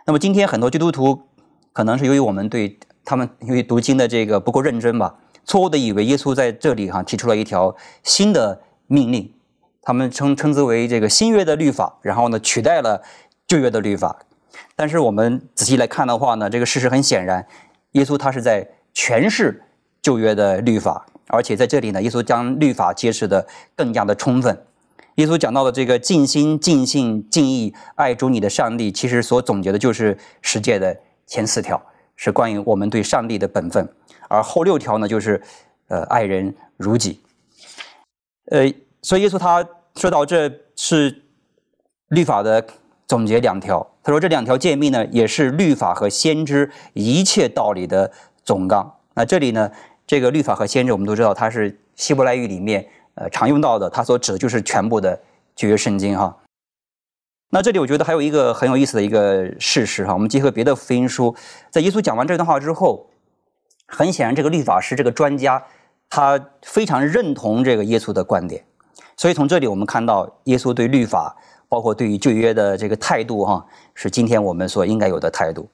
[0.04, 1.20] 那么，今天很多基督徒
[1.72, 7.74] 可能是由于我们对他们因为读经的这个不够认真吧，错误的以为耶稣在这里哈提出了一条
[8.04, 8.60] 新的。
[8.86, 9.32] 命令，
[9.82, 13.02] 他们称称之为这个新约的律法，然后呢取代了
[13.46, 14.18] 旧约的律法。
[14.74, 17.46] 但是我们仔细来看的话呢，这个事实很显然，
[17.92, 19.62] 耶稣他是在诠释
[20.02, 24.64] 旧约的律法，而且在这里呢，耶稣将律法揭示的更加的充分。
[25.16, 30.94] 耶稣讲到的这个尽心、尽性、尽意爱主你的上帝，其实所总结的就是十诫的
[31.26, 31.82] 前四条，
[32.16, 33.88] 是关于我们对上帝的本分，
[34.28, 35.42] 而后六条呢，就是
[35.88, 37.22] 呃爱人如己。
[38.46, 41.22] 呃，所以耶稣他说到这是
[42.08, 42.64] 律法的
[43.06, 43.84] 总结两条。
[44.02, 48.12] 他说这两条诫命呢，也是律法和先知一切道理的
[48.44, 48.94] 总纲。
[49.14, 49.68] 那这里呢，
[50.06, 55.20] 这个律法和先知，我们都知道它是希伯来语里面呃常用到的，它所指的就是全部的
[55.56, 56.36] 旧约圣经哈。
[57.50, 61.34] 那这里我觉得还有一个很有意思的一个事实哈，我们结合别的福音书，
[61.70, 63.08] 在耶稣讲完这段话之后，
[63.88, 65.64] 很显然这个律法师这个专家。
[66.08, 68.64] 他非常认同这个耶稣的观点，
[69.16, 71.36] 所以从这里我们看到耶稣对律法，
[71.68, 75.68] 包括对于旧约的这个态度，哈，是今天我们所应该有的态度。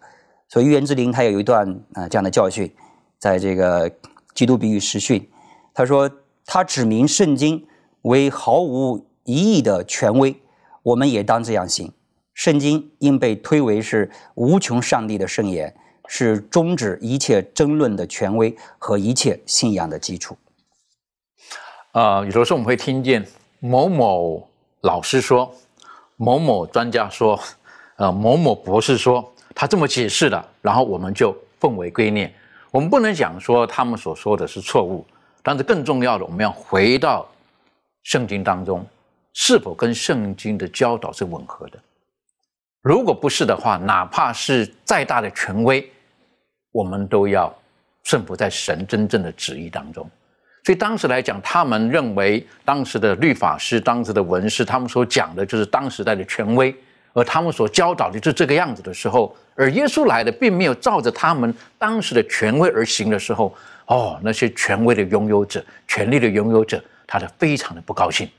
[0.48, 2.74] 所以预言之灵他有一段啊这样的教训，
[3.18, 3.90] 在这个
[4.34, 5.30] 基督比喻实训，
[5.74, 6.10] 他说
[6.44, 7.66] 他指明圣经
[8.02, 10.42] 为毫无疑义的权威，
[10.82, 11.92] 我们也当这样行。
[12.34, 15.74] 圣经应被推为是无穷上帝的圣言。
[16.14, 20.36] 是终止一切争论的权威和一切信仰的基础。
[21.92, 23.26] 啊，有时候我们会听见
[23.60, 24.46] 某某
[24.82, 25.50] 老师说，
[26.16, 27.40] 某某专家说，
[27.96, 32.30] 呃，某某博士说，他这么解释的，然后我们就奉为圭臬。
[32.70, 35.06] 我们不能讲说他们所说的是错误，
[35.42, 37.26] 但是更重要的，我们要回到
[38.02, 38.86] 圣经当中，
[39.32, 41.78] 是否跟圣经的教导是吻合的？
[42.82, 45.90] 如果不是的话，哪怕是再大的权威，
[46.72, 47.54] 我们都要
[48.02, 50.08] 顺服在神真正的旨意当中。
[50.64, 56.74] 所以当时来讲，他们认为当时的律法师、当时的文士，他们所讲的就是当时代的权威，
[57.12, 63.52] 而他们所教导的就是这个样子的时候，而耶稣来的并没有照着他们当时的权威而行的时候，
[63.86, 68.30] 哦，那些权威的拥有者、权力的拥有者，他就非常的不高兴，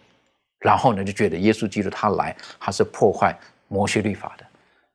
[0.60, 4.46] 然后呢，就觉得耶稣基督他来，他是破坏摩西律法的，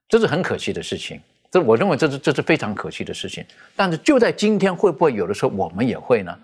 [0.09, 1.21] 这是很可惜的事情。
[1.51, 3.45] 这我认为这是这是非常可惜的事情。
[3.75, 6.39] 但是就在今天，会不会有的时候我们也会呢？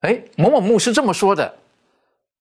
[0.00, 1.54] 哎，某某牧师这么说的，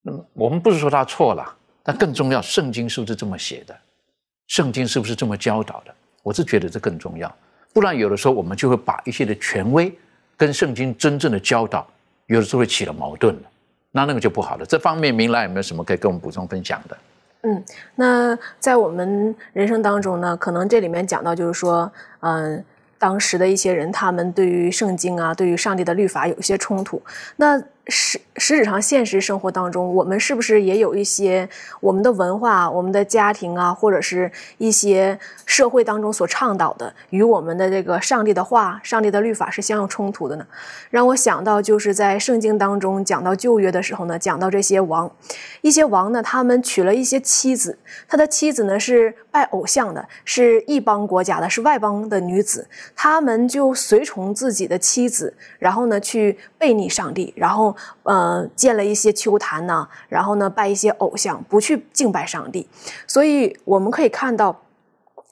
[0.02, 3.76] 那么我们不是说他错了，但更重要，圣经是不是这么写的？
[4.48, 5.96] 圣经是不是这么教导的？
[6.22, 7.34] 我是觉得这更重要。
[7.74, 9.94] 不然有的时候我们就会把一些的权威
[10.38, 11.88] 跟圣经真正的教导，
[12.28, 13.36] 有的时候会起了矛盾，
[13.92, 14.66] 那那个就不好了。
[14.66, 16.98] 这方面明兰有没有什么可以跟我们补充分享的？
[17.46, 17.64] 嗯，
[17.96, 22.64] 那在我们人生当中呢，可能这里面讲到就是说，嗯。
[22.98, 27.00] 当时的一些人，他们对于圣经啊，对于上帝的律法有一些冲突。
[27.36, 31.48] 那实实质上，现实生活当中，我们是不是也有一些
[31.80, 40.46] 我们的文化、我们的家庭啊，或者是一些社会当中所倡导的，与我们的这个上帝的话、上帝的律法是相有冲突的呢？
[40.90, 45.10] 让我想到，就是在圣经当中讲到旧约的时候呢，讲到这些王，
[45.62, 57.75] 一些王呢，他们娶了一些妻子，他的妻子呢是拜偶像的，是异邦国家的，是外邦的女子，他们就随从自己的妻子，然后呢去背逆上帝，然后。
[58.04, 62.68] 呃，建了一些秋坛呢，然后呢，拜一些偶像，不去敬拜上帝。
[63.08, 64.62] 所以我们可以看到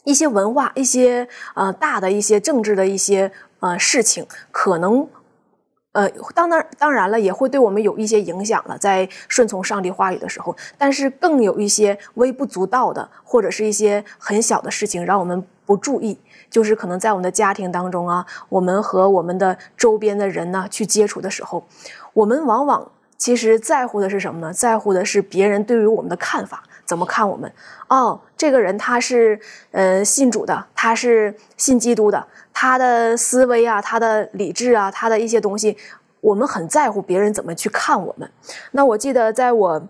[0.03, 5.07] 一些文化、一些呃大的一些政治的一些呃事情，可能
[5.93, 8.77] 呃当然当然了，也会对我们有一些影响了。
[8.77, 16.19] 在顺从上帝话语的时候，但是更有一些微不足道的，或者是一些很小的事情，让我们不注意。
[16.53, 21.65] 就是可能在我们的家庭当中啊，我们和我们的周边的人呢去接触的时候，
[22.13, 24.53] 我们往往其实在乎的是什么呢？
[24.53, 27.51] 在乎的是别人对于我们的看法，怎么看我们？
[27.87, 29.39] 哦，这个人他是
[29.71, 35.75] 呃信主的，他是信基督的，他的思维啊，他的理智啊，他的一些东西，
[36.21, 38.29] 我们很在乎别人怎么去看我们。
[38.73, 39.81] 那我记得在我。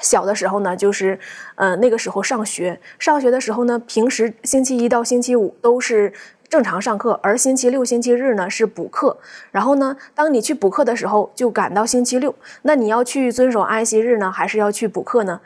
[0.00, 1.18] 小的时候呢，就是，
[1.54, 6.12] 呃，那个时候上学，上学的时候呢，平时星期一到星期五都是
[6.48, 9.16] 正常上课，而星期六、星期日呢是补课。
[9.50, 15.40] 然后呢，当你去补课的时候，就赶到星期六，那你要去遵守安息日呢，还是要去补课呢？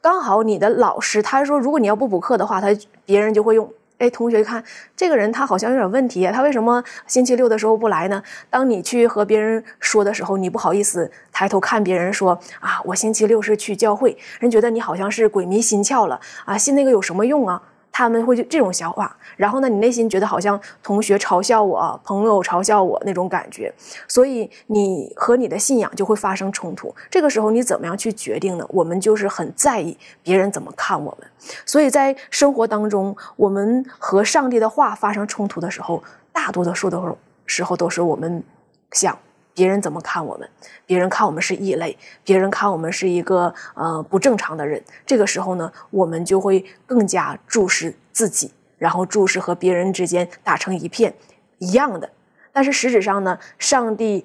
[0.00, 2.68] 刚好你的老师他说，如果你要不补课的话，他
[3.04, 3.72] 别人就会用。
[3.98, 4.62] 哎，同学，看
[4.94, 6.26] 这个人，他好像有点问题。
[6.32, 8.22] 他为什么星期六的时候不来呢？
[8.50, 17.62] 当你去和别人说的时候，你不好意思抬头看别人说啊，我星期六是去教会，人觉得你好像是鬼迷心窍了啊，信那个有什么用啊？
[17.98, 23.72] 他们会就这种想法，然后呢，你内心觉得好像同学嘲笑我，朋友嘲笑我那种感觉，
[24.06, 26.94] 所以你和你的信仰就会发生冲突。
[27.10, 28.66] 这个时候你怎么样去决定呢？
[28.68, 31.26] 我们就是很在意别人怎么看我们，
[31.64, 37.00] 所以在生活当中，我们和上帝的话发生冲突的时候，大多数的
[37.46, 38.44] 时候都是我们
[38.92, 39.18] 想。
[39.56, 40.48] 别人怎么看我们？
[40.84, 44.80] 别人看我们是异类，别人看我们是一个呃不正常的人。
[45.06, 51.12] 这个时候呢，我们就会更加注视自己，然后注视和别人之间打成一片
[51.58, 52.08] 一样的。
[52.52, 54.24] 但是实质上呢，上帝，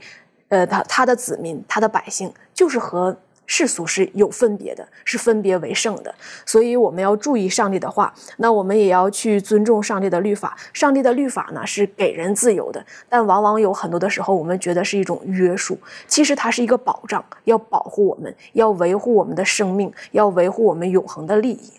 [0.49, 3.17] 呃，他他的子民，他的百姓，就是和。
[3.45, 6.13] 世俗是有分别的，是分别为圣的，
[6.45, 8.13] 所以我们要注意上帝的话。
[8.37, 10.57] 那我们也要去尊重上帝的律法。
[10.73, 15.77] 上帝的律法呢是给人自由的，但往往有很多的时候，我们觉得是一种约束。
[16.07, 21.73] 其实它是一个保障，要保护我们，要维护我们的生命，要维护我们永恒的利益。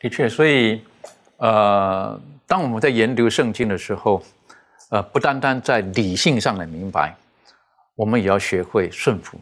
[0.00, 0.82] 的确，所以
[1.36, 4.22] 呃，当我们在研读圣经的时候，
[4.90, 7.14] 呃，不单单在理性上的明白，
[7.94, 9.36] 我们也要学会顺服。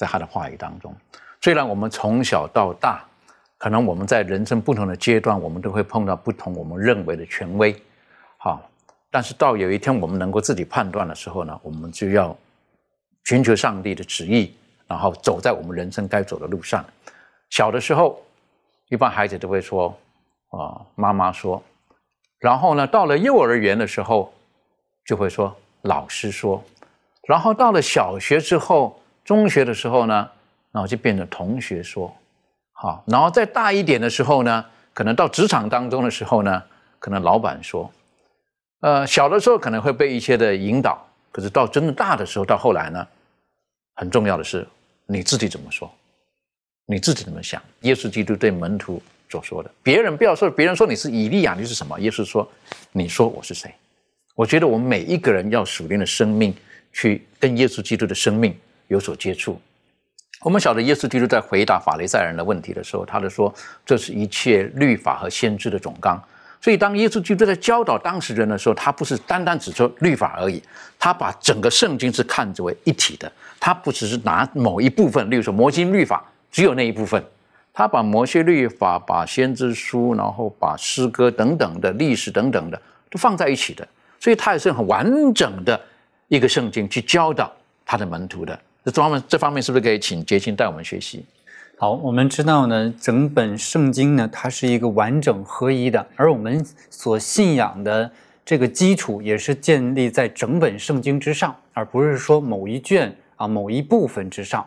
[0.00, 0.96] 在他的话语当中，
[1.42, 3.04] 虽然我们从小到大，
[3.58, 7.76] 可能我们在人生不同的阶段，我们都会碰到不同我们认为的权威，
[8.38, 8.66] 好，
[9.10, 12.34] 但是到有一天我们能够自己判断的时候呢，我们就要
[13.24, 14.54] 寻求上帝的旨意，
[14.86, 16.82] 然后走在我们人生该走的路上。
[17.50, 18.18] 小的时候，
[18.88, 19.94] 一般孩子都会说
[20.48, 21.62] 啊，妈妈说，
[22.38, 24.32] 然后呢，到了幼儿园的时候，
[25.04, 26.64] 就会说老师说，
[27.28, 28.96] 然后到了小学之后。
[29.24, 30.28] 中学的时候呢，
[30.72, 32.14] 然后就变成同学说，
[32.72, 36.62] 好，然后再大一点的时候呢，可能到职场当中的时候呢，
[36.98, 37.90] 可能老板说，
[38.80, 43.06] 呃，小的时候可能会被一些的引导，可是到真的大的时候，到后来呢，
[43.96, 44.66] 很重要的是
[45.06, 45.90] 你自己怎么说，
[46.86, 47.62] 你自己怎么想。
[47.82, 51.98] 耶稣基督对门徒所说的，别人不要说，别人说你是以利亚，你是什么？
[52.00, 52.50] 耶稣说，
[52.92, 53.72] 你说我是谁？
[54.34, 56.54] 我觉得我们每一个人要属灵的生命
[56.92, 58.56] 去跟耶稣基督的生命
[58.90, 59.58] 有所接触。
[60.42, 63.52] 我们晓得耶稣基督在回答法利赛人的问题的时候，他就说
[63.84, 66.18] 这是一切律法和先知的总纲。
[66.62, 70.62] 所以当耶稣基督在教导当时人的时候，他不是单单只说律法而已，
[70.98, 73.30] 他把整个圣经是看作为一体的。
[73.58, 77.22] 他不只是拿某一部分，例如说摩西律法只有那一部分，
[77.72, 82.80] 他把摩西律法、把先知书，然后把诗歌等等的历史等等的
[83.10, 83.86] 都放在一起的。
[84.18, 85.78] 所以他也是很完整的
[86.28, 87.50] 一个圣经去教导
[87.84, 88.58] 他的门徒的。
[88.84, 91.24] 这方面这方面是不是可以请杰青带我们学习？
[91.76, 98.10] 好，我们知道呢，整本圣经呢，它是一个完整合一的，而我们所信仰的
[98.44, 104.66] 这个基础也是建立在整本圣经之上，而不是说某一卷啊某一部分之上。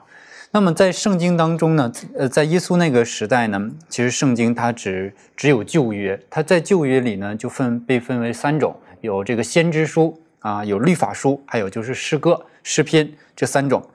[0.51, 8.75] 那么在圣经当中呢，呃，在耶稣那个时代呢，其实圣经它只只有旧约，它在旧约里呢就分被分为三种。
[9.01, 13.85] 有这个先知书啊，有律法书，还有就是诗歌、诗篇这三种。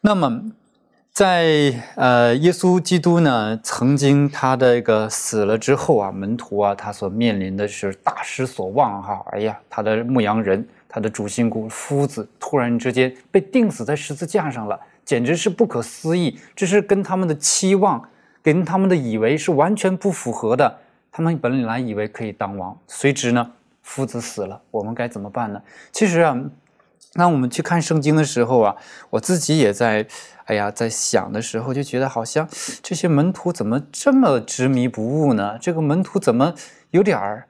[0.00, 0.42] 那么，
[1.12, 9.22] 在呃，耶稣基督呢，曾经他的一个死了之后啊，门徒啊，他所面临的是大失所望哈。
[9.32, 16.38] 哎呀，他的牧羊人，他的主心骨夫子，突然之间被钉死在十字架上了，简直是不可思议。
[16.54, 18.00] 这是跟他们的期望，
[18.40, 20.78] 跟他们的以为是完全不符合的。
[21.10, 23.50] 他们本来以为可以当王，随之呢？
[23.82, 25.60] 夫子死了，我们该怎么办呢？
[25.90, 26.38] 其实啊，
[27.14, 28.76] 那我们去看圣经的时候啊，
[29.10, 30.06] 我自己也在，
[30.44, 32.48] 哎呀，在想的时候就觉得好像
[32.82, 35.58] 这些门徒怎么这么执迷不悟呢？
[35.58, 36.54] 这个门徒怎么
[36.90, 37.48] 有点儿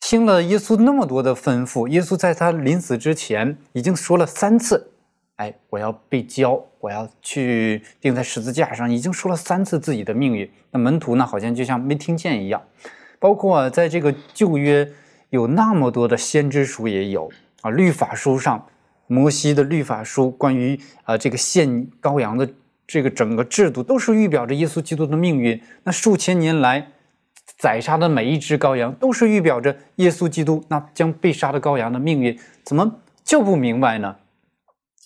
[0.00, 1.88] 听了耶稣那么多的吩咐？
[1.88, 4.90] 耶稣在他临死之前已经说了三次，
[5.36, 10.50] 哎，我要被交，我要去钉在十字架上，已经说了三次自己的命运。
[10.70, 12.62] 那门徒呢，好像就像没听见一样。
[13.18, 14.90] 包括在这个旧约。
[15.30, 17.30] 有那么多的先知书也有
[17.60, 18.66] 啊，律法书上，
[19.10, 22.48] 摩西的律法书关于啊这个献羔羊的
[22.86, 25.60] 这个整个制度，都是预表着耶稣基督的命运。
[25.82, 26.86] 那数千年来
[27.58, 32.38] 宰杀的每一只羔羊，都是预表着耶稣基督那将被杀的羔羊的命运。
[32.64, 34.14] 怎么就不明白呢？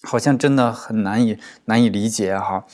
[0.02, 2.66] 好像真的很难以难以理解哈。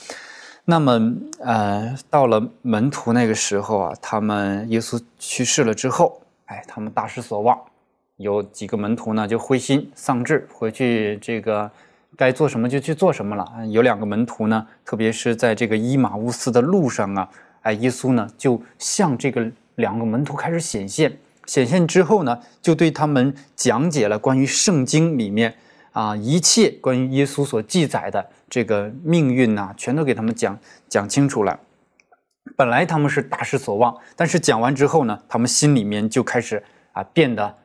[0.65, 0.99] 那么
[1.39, 6.21] 呃，到了门徒那个时候啊，他们耶稣去世了之后。
[6.51, 7.57] 哎，他们大失所望，
[8.21, 11.69] 有几个门徒呢就灰心丧志，回去这个
[12.15, 13.45] 该做什么就去做什么了。
[13.69, 17.29] 有两个门徒呢，特别是在这个伊马乌斯的路上啊，
[17.61, 25.53] 哎，耶稣呢就向这个两个门徒开始显现，显现之后呢，就对他们讲解了关于圣经里面
[25.91, 30.57] 啊一切关于耶稣所记载的这个命运呐，全都给他们讲
[30.87, 31.59] 讲清楚了。
[32.57, 36.61] 本来他们是大失所望，但是讲完之后呢，他们心里面就开始
[36.91, 37.55] 啊变得，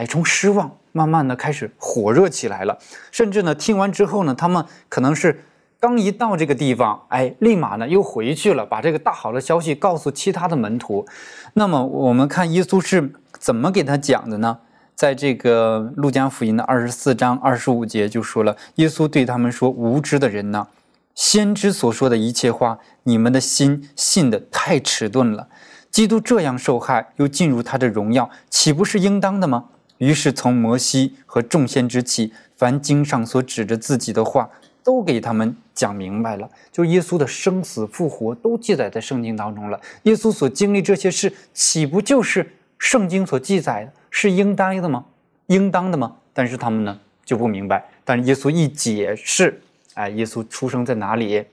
[0.00, 2.78] 哎，从失望慢慢的开始火热起来了。
[3.12, 5.44] 甚至呢，听完之后呢，他们可能是
[5.78, 11.06] 刚一到这个地方，哎，立马呢又回去了，把这个大好的消息告诉其他的门徒。
[11.52, 14.56] 那么我们看耶稣是怎么给他讲的呢？
[14.94, 20.66] 在这个路加福音的二十四章二十五节就说了，耶稣对他们说：“无知的人呢？”
[21.14, 25.48] 先知所说的一切话，你们的心信的太迟钝了。
[25.90, 29.66] 基督这样受害，又进入他的荣耀，岂不是应当的吗？
[30.00, 34.48] 于是从摩西和众先知起，凡经上所指着自己的话，
[34.82, 36.48] 都给他们讲明白了。
[36.72, 39.78] 就耶稣的生死复活，都记载在圣经当中了。
[40.04, 45.04] 耶稣所经历这些事，岂不就是圣经所记载的，是应当的吗？
[45.48, 46.16] 应当的吗？
[46.32, 47.86] 但是他们呢就不明白。
[48.02, 49.60] 但是耶稣一解释。
[49.94, 51.44] 哎，耶稣出生在哪里？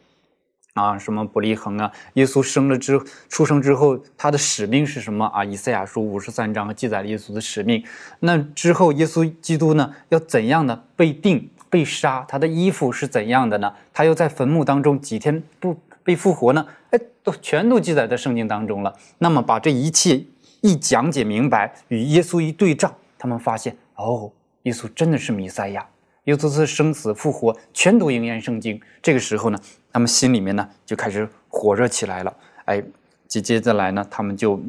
[0.78, 1.91] 啊，什么伯利恒啊？
[2.13, 5.43] 耶稣生了之出生之后，他的使命是什么啊？
[5.43, 7.84] 以赛亚书五十三章记载了耶稣的使命。
[8.19, 12.23] 那之后，耶稣基督呢，要怎样的被定、被杀？
[12.30, 13.73] 他的衣服是怎样的呢？
[13.91, 16.65] 他又在坟墓当中几天不被复活呢？
[16.91, 18.93] 哎，都全都记载在圣经当中了。
[19.17, 20.23] 那么把这一切
[20.61, 24.32] 一讲解明白，与耶稣一对照，他们发现哦，
[24.63, 25.86] 耶稣真的是弥赛亚。
[26.25, 28.78] 耶稣的生死复活全都应验圣经。
[29.01, 29.57] 这个时候呢，
[29.97, 32.31] 他们心里面呢就开始火热起来了。
[32.65, 32.83] 哎，
[33.27, 34.61] 紧接着来呢，他们就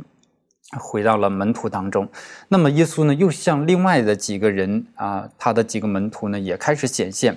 [0.81, 2.09] 回到了门徒当中。
[2.49, 7.37] 那么耶稣呢，又向另外的几个人啊，他的几个门徒呢，也开始显现。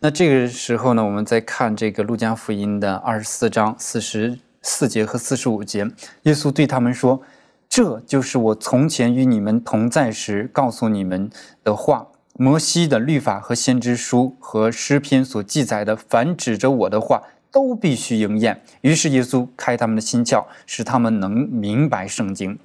[0.00, 5.90] 那这个时候呢，我们再看这个路加福音的二十四章四十四节和四十五节，
[6.24, 7.22] 耶稣对他们说
[7.66, 11.30] ：“这就是我从前与你们同在时告诉你们
[11.64, 12.08] 的话。”
[12.42, 17.22] 摩西的律法和先知书和诗篇所记载的，凡指着我的话，
[17.52, 18.60] 都必须应验。
[18.80, 22.58] 于是耶稣开他们的心窍，使他们能明白圣经。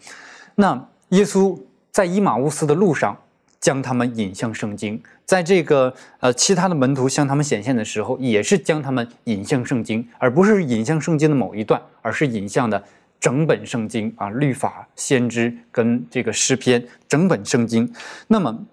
[0.55, 1.55] 那耶稣
[1.91, 3.15] 在伊马乌斯的路上，
[3.59, 12.83] 将他们引向圣经；在这个呃其他的门徒向他们显现的时候，也是将他们引向圣经，而不是引向圣经的某一段，而是引向的
[13.19, 17.93] 整本圣经啊，律法、先知跟这个诗篇，整本圣经。
[18.27, 18.65] 那么。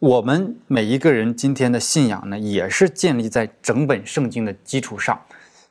[0.00, 5.20] 我们每一个人今天的信仰呢，也是建立在整本圣经的基础上，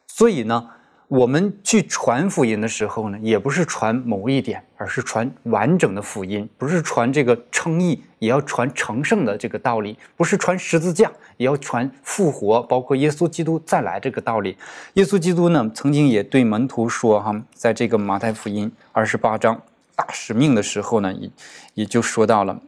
[0.06, 0.70] 所以呢，
[1.08, 14.56] 我们去传福音的时候呢，也不是传某一点，而是传完整的福音，不是传这个称义，也要传成圣的这个道理，不是传十字架，也要传复活，包括耶稣基督再来这个道理。
[14.94, 19.60] 耶稣基督呢，曾经也对门徒说：“哈，在这个马太福音二十八章
[19.96, 21.32] 大使命的时候呢，也
[21.74, 22.62] 也就说到了。”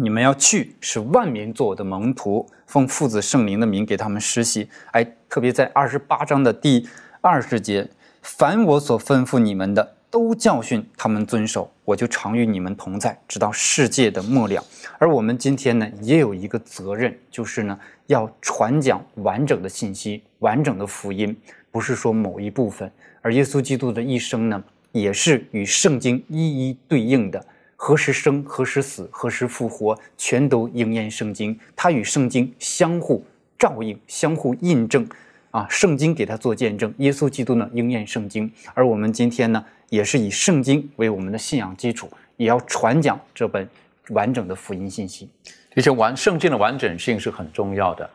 [0.00, 4.68] 你们要去，使万民做我的门徒，奉父子圣灵的名给他们施洗。
[4.92, 6.88] 哎，特别在二十八章的第
[7.20, 7.88] 二十节，
[8.22, 14.64] 凡我所吩咐你们的，都教训他们遵守，我就常与你们同在，直到世界的末了。
[14.98, 17.76] 而我们今天呢，也有一个责任，就是呢，
[18.06, 21.36] 要传讲完整的信息，完整的福音，
[21.72, 22.88] 不是说某一部分。
[23.20, 27.44] 而耶稣基督的一生呢，也是与圣经一一对应的。
[27.80, 31.56] 何时生，何时死，何时复活，全都应验圣经。
[31.76, 33.24] 他与圣经相互
[33.56, 35.08] 照应，相互印证。
[35.52, 38.52] 啊，圣经给他做见证，耶稣基督呢应验圣经。
[38.74, 43.66] 而我们今天呢，也是以圣经为我们的信仰基础，也要传讲这本
[44.08, 45.30] 完整的福音信息。
[45.76, 48.10] 而且完圣经的完整性是很重要的。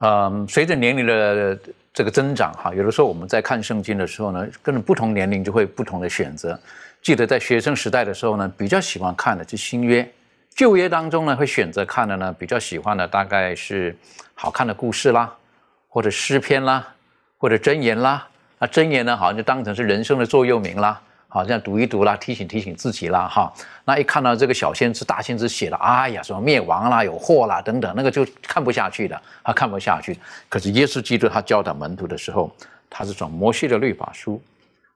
[0.00, 1.58] 嗯，随着年龄的
[1.94, 6.58] 这个增长，哈，有的时候我们在看圣经的时候呢，跟着不同年龄就会不同的选择。
[7.00, 10.06] 记得在学生时代的时候呢，比较喜欢看的是新约，
[10.54, 13.96] 旧约当中呢会选择看的呢，比较喜欢的大概是
[14.34, 15.32] 好看的故事啦，
[15.88, 16.86] 或者诗篇啦，
[17.38, 18.28] 或者箴言啦。
[18.58, 23.52] 那箴言呢，好像就当成是人生的座右铭啦，好像读一读啦，提醒提醒自己啦，哈。
[23.84, 30.18] 那一看到这个小先知、大先知写的，哎呀，什么灭亡啦、有祸啦等等，那个就看不下去的，他看不下去。
[30.48, 32.52] 可是耶稣基督他教导门徒的时候，
[32.90, 34.42] 他是从摩西的律法书，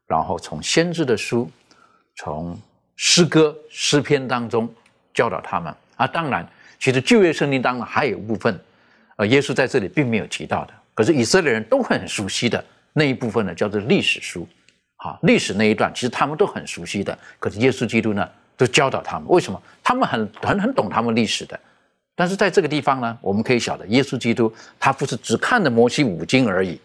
[0.09, 1.49] 然后从先知的书。
[2.17, 2.59] 从
[2.97, 4.73] 诗歌诗篇当中
[5.15, 5.75] 教导他们。
[5.97, 6.45] 啊，当然，
[6.81, 8.59] 其实旧约圣经当中还有一部分，
[9.17, 14.49] 呃，耶稣在这里并没有提到的，可是以色列人都很熟悉的那一部分呢，叫做历史书，
[14.97, 19.63] 好，历史那一段其实他们都很熟悉的，可是耶稣基督呢，都教导他们，为什么？
[19.85, 21.61] 他们很很很懂他们历史的，
[22.17, 26.81] 但是在这个地方呢，我们可以晓得，耶稣基督他不是只看的摩西五经而已，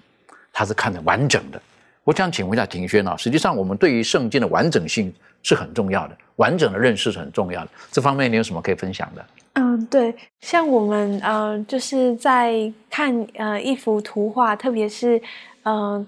[0.54, 1.60] 他是看的完整的。
[2.08, 7.70] 我想请问一下庭轩啊，实际上我们对于圣经的完整性是很重要的，完整的认识是很重要的。
[7.92, 9.26] 这方面你有什么可以分享的？
[9.56, 15.22] 嗯，对，像我们呃，就是在看呃一幅图画，特别是
[15.64, 16.08] 嗯。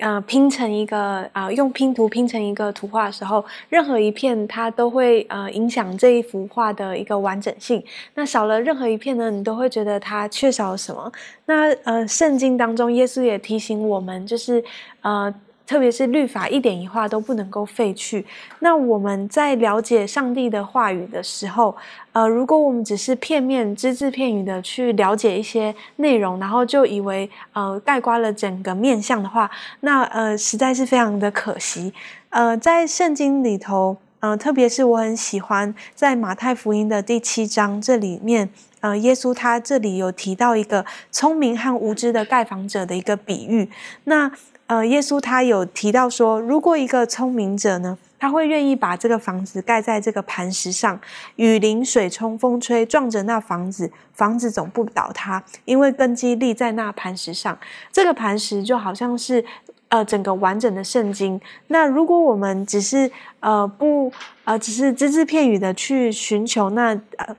[0.00, 7.82] 呃，拼成一个啊，用拼图拼成一个图画的时候，任何一片它都会呃影响这一幅画的一个完整性。
[8.14, 11.10] 那少了任何一片呢，你都会觉得它缺少了什么。
[11.46, 14.62] 那呃，圣经当中，耶稣也提醒我们，就是
[15.00, 15.34] 呃。
[15.66, 18.24] 特别是律法一点一画都不能够废去。
[18.60, 21.74] 那我们在了解上帝的话语的时候，
[22.12, 29.50] 呃，如果我们只是片面、只字片语的去了解一些内容，然后就以为呃盖刮了整个面相的话，
[29.80, 31.92] 那呃实在是非常的可惜。
[32.30, 38.48] 呃，在圣经里头，呃，特别是我很喜欢在马太福音的第七章这里面，
[38.80, 43.68] 呃，耶稣他这里有提到一个聪明和无知的盖房者的一个比喻。
[44.04, 44.30] 那
[44.72, 50.98] 呃，耶稣他有提到说，如果一个聪明者呢，他会愿意把这个房子盖在这个磐石上，
[51.36, 57.58] 雨淋、水冲、风吹，撞着那房子，房子总不倒塌，因为根基立在那磐石上。
[57.92, 59.44] 这个磐石就好像是
[59.88, 61.38] 呃整个完整的圣经。
[61.66, 63.10] 那如果我们只是
[63.40, 64.10] 呃不
[64.44, 67.36] 呃只是只字片语的去寻求那呃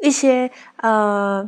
[0.00, 1.46] 一些呃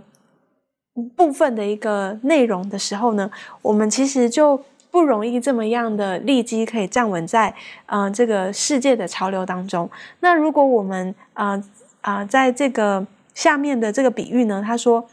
[1.17, 3.31] 部分的一个内容的时候呢，
[3.63, 4.63] 我们其实就。
[4.93, 7.53] 不容易这么样的立基可以站稳在
[7.87, 9.91] 呃这个世界的潮流当中。
[10.21, 11.61] 那如果我们呃
[12.03, 15.05] 啊在这个下面的这个比喻呢，他说。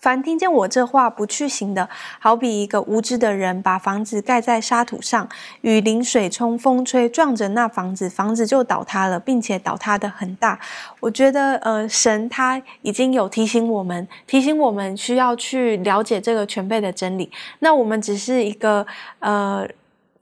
[0.00, 1.86] 凡听见我这话不去行的，
[2.18, 5.28] 好比一个无知的人，把房子盖在沙土上，
[5.60, 10.58] 雨淋、水冲、风吹，撞着那房子，房子就倒塌了，并且倒塌的很大。
[11.00, 17.30] 我觉得，呃，神他已经有提醒我们，提醒我们需要去了解这个全备的真理。
[17.58, 18.86] 那我们只是一个，
[19.18, 19.68] 呃，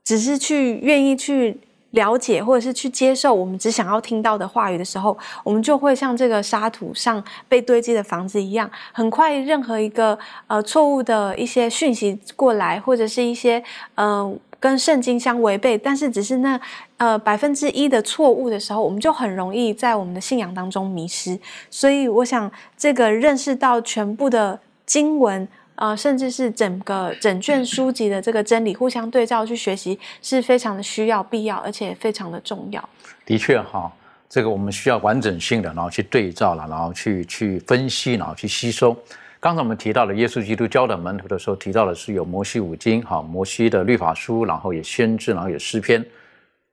[0.03, 1.57] 只是去愿意去
[1.93, 13.63] 了解或者是去接受我们只想要听到的话语的时候，我们就会像这个沙土上被堆积的房子一样，很快任何一个呃错误的一些讯息过来，或者是一些
[13.95, 16.61] 嗯跟圣经相违背，但是只是那
[16.99, 21.39] 呃百分之一的错误的时候，我们就很容易在我们的信仰当中迷失。
[21.71, 25.49] 所以我想，这个认识到全部的经文。
[25.79, 32.89] 呃，甚至是整个整卷书籍的这个真理互相对照去学习，是非常的需要、必要，而且非常的重要。
[33.25, 33.89] 的确哈，
[34.29, 38.97] 这个我们需要完整性的，然后去对照了，然后去去分析，然后去吸收。
[39.39, 46.05] 刚才我们提到了耶稣基督教的门徒的时候，提到的是有摩西五经，哈，摩西的律法书，然后也先知，然后有诗篇。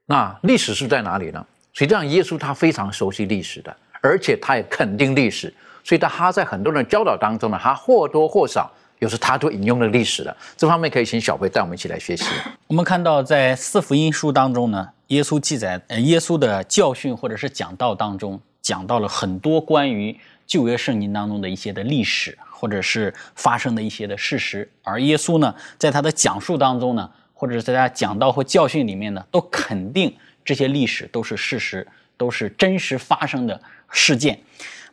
[0.06, 1.46] 那历史是在哪里呢？
[1.72, 5.54] 实际上，耶稣他非常熟悉历史的，而且他也肯定历史，
[5.84, 8.68] 所以他在很多人教导当中呢，他或多或少。
[8.98, 12.24] 又是他都引用了历史的这方面，可以请小贝带我们一起来学习。
[12.66, 24.68] 我们看到在四福音书当中呢，耶稣记载，呃，耶稣的教训或者是讲道当中，讲到了很多关于旧约圣经当中的一些的历史，或者是发生的一些的事实。
[24.82, 31.86] 而耶稣呢，在他的讲述当中呢，或者是在他讲道或教训里面呢，都肯定这些历史都是事实，
[32.16, 33.60] 都是真实发生的
[33.90, 34.38] 事件。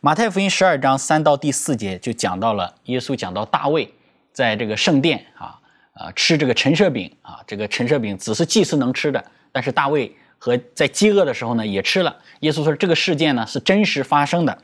[0.00, 3.90] 马太福音十二章三到第四节就讲到了耶稣讲到大卫
[4.32, 5.58] 在这个圣殿啊
[5.94, 12.14] 啊吃这个陈设饼啊，这个陈设饼只是祭司能吃的，但是大卫和在饥饿的时候呢也吃了。
[12.40, 14.58] 耶稣说这个事件呢是真实发生的。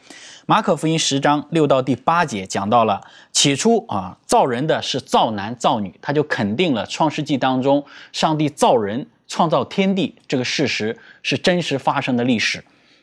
[0.44, 3.00] 马可福音十章六到第八节讲到了
[3.32, 7.82] 起初啊造人的是造男造女，他就肯定了创世纪当中
[8.12, 12.62] 上帝造人创造天地这个事实是真实发生的历史。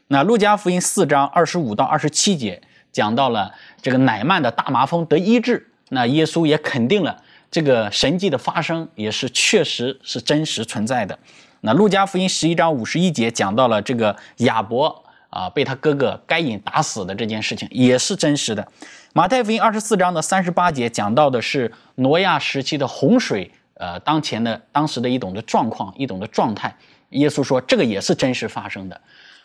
[0.10, 2.62] 那路加福音四章二十五到二十七节
[2.92, 11.18] 讲到了这个乃曼的大麻风得医治，那耶稣也肯定了这个神迹的发生也是确实是真实存在的。
[11.62, 18.68] 那路加福音十一章五十一节讲到了这个亚伯啊被他哥哥该隐打死的这件事情也是真实的。
[19.14, 23.50] 马太福音二十四章的三十八节讲到的是挪亚时期的洪水，
[23.80, 26.76] 呃当前的当时的一种的状况一种的状态，
[27.10, 29.00] 耶稣说这个也是真实发生的。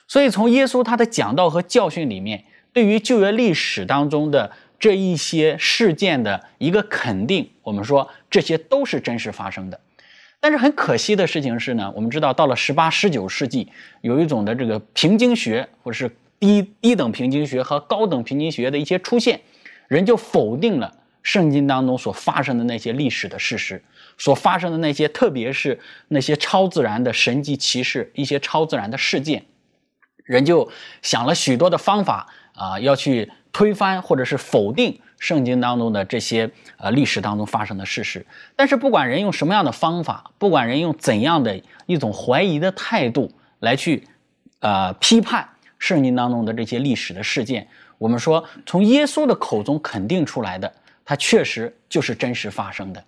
[0.08, 9.80] 所以，从耶稣他的讲道和教训里面，对于旧约历史当中的这一些事件的一个肯定，我们说这些都是真实发生的。
[10.40, 13.68] 但是很可惜的事情是呢，我们知道到了十八、十九世纪，
[14.00, 19.40] 有一种的这个平经学，或者是低低等平经学和高等平经学的一些出现，
[19.86, 20.92] 人就否定了
[21.22, 23.82] 圣经当中所发生的那些历史的事实，
[24.18, 29.44] 所发生的那些，特别是那些超自然的神迹奇事，一些超自然的事件。
[30.24, 30.70] 人就
[31.02, 38.24] 想了许多的方法啊，要去推翻或者是否定圣经当中的这些呃历史当中发生的事实。
[38.54, 44.06] 但是不管人用什么样的方法，不管人用怎样的一种怀疑的态度来去
[44.60, 45.48] 呃批判
[45.78, 47.66] 圣经当中的这些历史的事件，
[47.98, 50.72] 我们说从耶稣的口中肯定出来的，
[51.04, 53.04] 它确实就是真实发生的。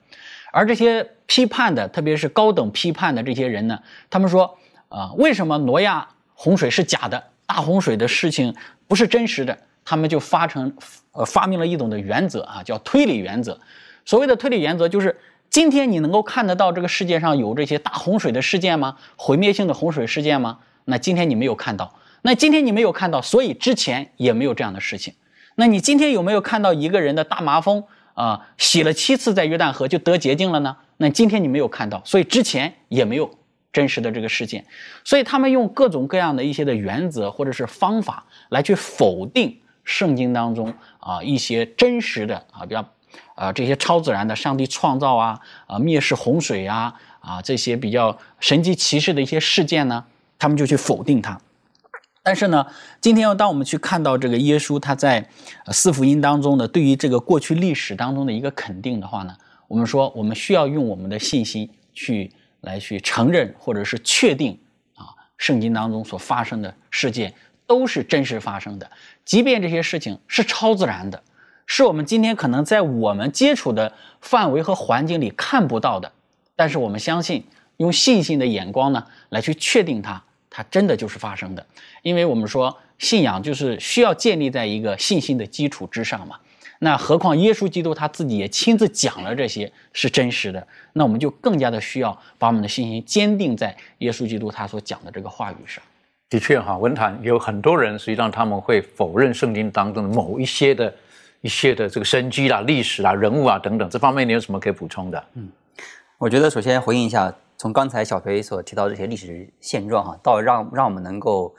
[0.53, 3.79] 而这些批判的，特别是高等批判的这些人呢，
[4.09, 6.09] 他们说啊，为什么挪亚？
[6.37, 8.55] 洪水是假的，大洪水的事情
[8.89, 10.77] 不是真实的，他们就发成
[11.13, 13.59] 呃发明了一种的原则啊，叫推理原则。
[14.05, 15.17] 所谓的推理原则就是，
[15.49, 18.97] 今天你能够看得到这个世界上有这些大洪水的事件吗？
[19.17, 20.59] 毁灭性的洪水事件吗？
[20.87, 25.15] 那今天你没有看到，那今天你没有看到，所以之前也没有这样的事情。
[25.57, 27.85] 那你今天有没有看到一个人的大麻风
[28.15, 30.77] 啊，洗了七次在约旦河就得洁净了呢？
[30.97, 33.31] 那今天你没有看到，所以之前也没有。
[33.75, 34.65] 真实的这个事件，
[35.03, 42.89] 所以他们用各种各样的一些的原则或者是方法来去否定圣经当中啊一些真实的啊比较
[43.35, 50.05] 啊这些超自然的上帝创造啊啊灭世洪水啊啊这些比较神迹奇事的一些事件呢，
[50.39, 51.41] 他们就去否定它。
[52.25, 52.67] 但是呢，
[53.01, 55.25] 今天要当我们去看到这个耶稣他在
[55.69, 59.37] 四福音当中呢，对于这个过去历史当中的一个肯定的话呢，
[59.69, 62.33] 我们说我们需要用我们的信心去。
[62.65, 64.59] 来去承认或者是确定
[64.95, 67.31] 啊，圣经当中所发生的事件
[67.67, 68.91] 都是真实发生的，
[69.23, 71.23] 即便这些事情是超自然的，
[71.67, 76.11] 是我们今天可能在我们接触的范围和环境里看不到的，
[76.57, 77.45] 但是我们相信
[77.77, 81.67] 用信心的眼光呢来去确定它，它真的就是发生的，
[82.05, 86.37] 因为我们说信仰就是需要建立在一个信心的基础之上嘛。
[86.81, 95.83] 那何况耶稣基督他自己也亲自讲了这些是真实的，那我们就更加的需要把我们的信心坚定在耶稣基督他所讲的这个话语上。
[96.29, 100.93] 的确哈，文坛有很多人实际上他们会否认圣经当中的某一些的
[101.41, 105.25] 一些的这个生机啦、历史啦、人物啊等等，这方面你有什么可以补充的？
[105.35, 105.49] 嗯，
[106.19, 111.55] 我觉得首先回应一下从刚才小培所提到这些历史现状哈，到让让我们能够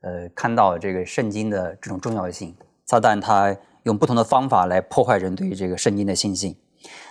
[0.00, 2.54] 呃看到这个圣经的这种重要性。
[2.86, 6.56] 撒旦他用不同的方法来破坏人对于这个圣经的信心。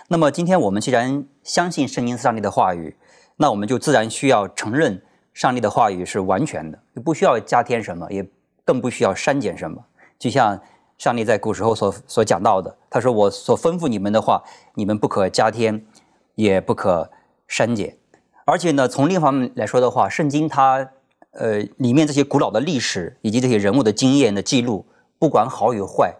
[0.08, 2.96] 那么今天我们既然相信圣经上帝的话语，
[3.36, 8.28] 那我们就自然需要承认上帝的话语是完全的，不需要加添什么，也
[8.64, 9.82] 更不需要删减什么。
[10.18, 10.60] 就像
[10.98, 14.42] 上帝在古时候所所讲到的，他说：“我所吩咐你们的话，
[14.74, 15.86] 你们不可加添，
[16.34, 17.10] 也不可
[17.48, 17.96] 删减。”
[18.44, 20.90] 而且呢，从另一方面来说的话，圣经它
[21.32, 24.86] 呃里面这些古老的历史以及这些人物的经验的记录，
[25.18, 26.14] 不管好与坏，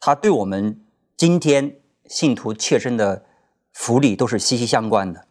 [0.00, 0.80] 它对我们
[1.16, 3.24] 今天信徒切身的
[3.72, 5.26] 福利都是息息相关的。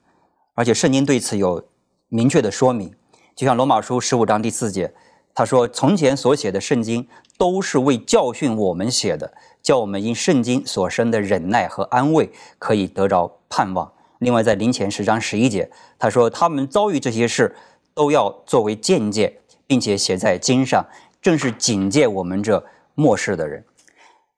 [0.54, 1.68] 而且圣经对此有
[2.10, 2.94] 明确的说明，
[3.36, 4.94] 就像罗马书十五章第四节，
[5.34, 13.92] 他说：“从前所写的圣经。”都是为教训我们写的，叫我们因圣经所生的忍耐和安慰，可以得着盼望。
[14.20, 17.54] 另外，在林前十章十一节，他说他们遭遇这些事，
[17.94, 20.86] 都要作为见解，并且写在经上，
[21.22, 22.64] 正是警戒我们这
[22.96, 23.64] 末世的人。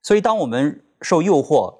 [0.02, 1.76] 所以，当我们受诱惑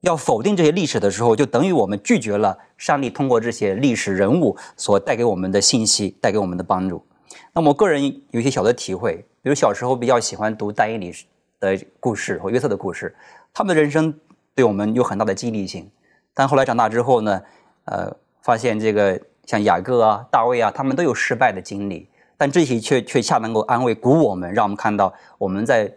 [0.00, 7.04] 要否定这些历史的时候，就等于我们拒绝了上帝通过这些历史人物所带给我们的信息，带给我们的帮助。
[7.52, 9.24] 那么，我个人有一些小的体会。
[9.44, 11.12] 比如小时候比较喜欢读但以理
[11.58, 13.12] 的故事和约瑟的故事，
[13.52, 14.14] 他们的人生
[14.54, 15.90] 对我们有很大的激励性。
[16.32, 17.42] 但后来长大之后呢，
[17.86, 25.92] 呃，发现这个像雅各啊、大卫啊，他们都有失败的经历，但这些却却恰能够安慰、鼓舞我们，让我们看到我们在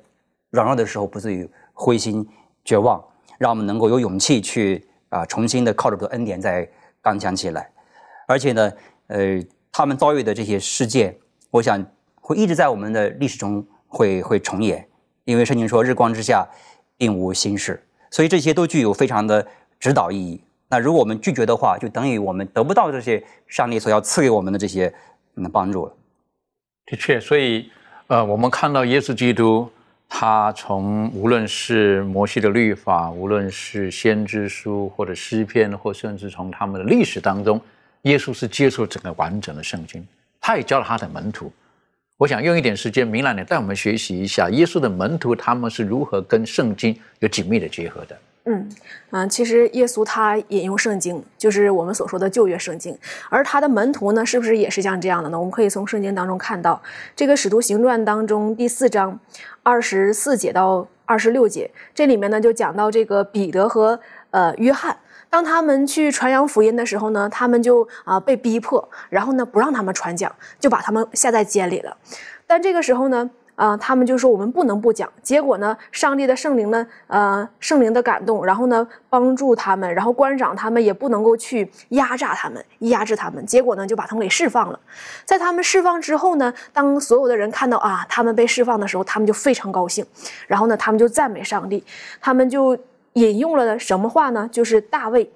[0.51, 2.27] 软弱的时候不至于灰心
[2.63, 3.03] 绝望，
[3.37, 6.69] 让我们能够有勇气去啊，重新的靠着主的恩典再
[7.01, 7.69] 刚强起来。
[8.27, 8.71] 而且呢，
[9.07, 11.17] 呃，他们遭遇的这些事件，
[11.51, 11.85] 我想。
[12.27, 14.89] 会一直在我们的历史中会会重演，
[15.25, 16.43] 因为圣经说日光之下
[16.97, 17.79] 并无新事，
[18.09, 19.45] 所以这些都具有非常的
[19.79, 20.43] 指导意义。
[20.67, 24.93] 那如果我们拒绝的话，就等于我们得不到这些上帝所要赐给我们的这些
[25.35, 25.93] 嗯帮助了。
[26.87, 27.69] 的确，所以
[28.07, 29.69] 呃，我们看到耶稣基督，
[30.07, 37.59] 他从无论是摩西的律法，无论是先知书或者诗篇，或甚至从他们的历史当中，
[38.03, 40.05] 耶稣是接受整个完整的圣经，
[40.39, 41.51] 他也教了他的门徒。
[42.17, 48.17] 我想用一点时间，明兰你带我们学习一下耶稣的门徒他们是如何跟圣经有紧密的结合的。
[48.47, 48.69] 嗯
[49.09, 52.95] 嗯，其实耶稣他引用圣经，就是我们所说的旧约圣经，
[53.29, 55.39] 而他的门徒呢，是不是也是像这样的呢？
[55.39, 56.79] 我们可以从圣经当中看到，
[57.15, 59.19] 这个《使徒行传》当中第四章
[59.63, 64.95] 二十四节到二十六节，这里面呢就讲到这个彼得和呃约翰。
[65.27, 71.97] 当他们去传扬福音的时候呢，他们就啊被逼迫，然后呢不让他们传讲，就把他们下在监里了。
[72.47, 75.11] 但这个时候呢，啊他们就说我们不能不讲。
[75.21, 83.45] 结果呢，上帝的圣灵呢，呃圣灵的感动，然后呢帮助他们，然后官长他们也不能够去压榨他们，压制他们。
[83.45, 84.79] 结果呢就把他们给释放了。
[85.25, 90.05] 在他们释放之后呢，当所有的人看到啊他们被释放的时候，他们就非常高兴，
[90.47, 91.83] 然后呢他们就赞美上帝，
[92.19, 92.77] 他们就。
[93.15, 94.49] 引用了什么话呢？
[94.51, 95.31] 就是大卫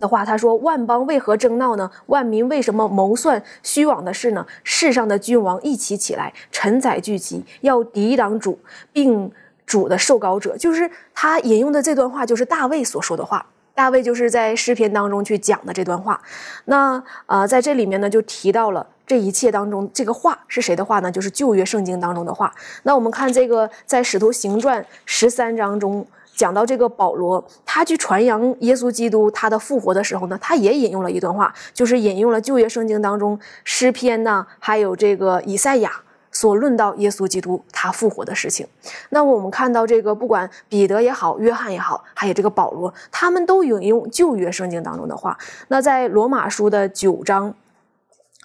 [0.00, 1.90] 的话，他说：“万邦为何争闹呢？
[2.06, 4.44] 万民为什么谋算虚妄的事呢？
[4.64, 8.58] 世上的君王一起起来，臣宰聚集，要抵挡主，
[8.92, 9.30] 并
[9.64, 13.46] 主的受膏者。”就是他引用的这段话，就是大卫所说的话。
[13.72, 16.20] 大卫就是在诗篇当中去讲的这段话。
[16.66, 21.10] 那呃，在这里面呢，就提到了这一切当中，这个话是谁的话呢？
[21.10, 22.52] 就是旧约圣经当中的话。
[22.82, 26.04] 那我们看这个，在使徒行传十三章中。
[26.34, 35.92] 讲到这个保罗，他去传扬耶稣基督他的复活的时候呢，他也引用了一段话，就是引用了旧约圣经当中诗篇呢，还有这个以赛亚
[36.32, 38.66] 所论到耶稣基督他复活的事情。
[39.10, 45.38] 那我们看到这个，不管彼得也好，约翰也好，还有这个保罗，他们都引用旧约圣经当中的话。
[45.68, 47.54] 那在罗马书的九章，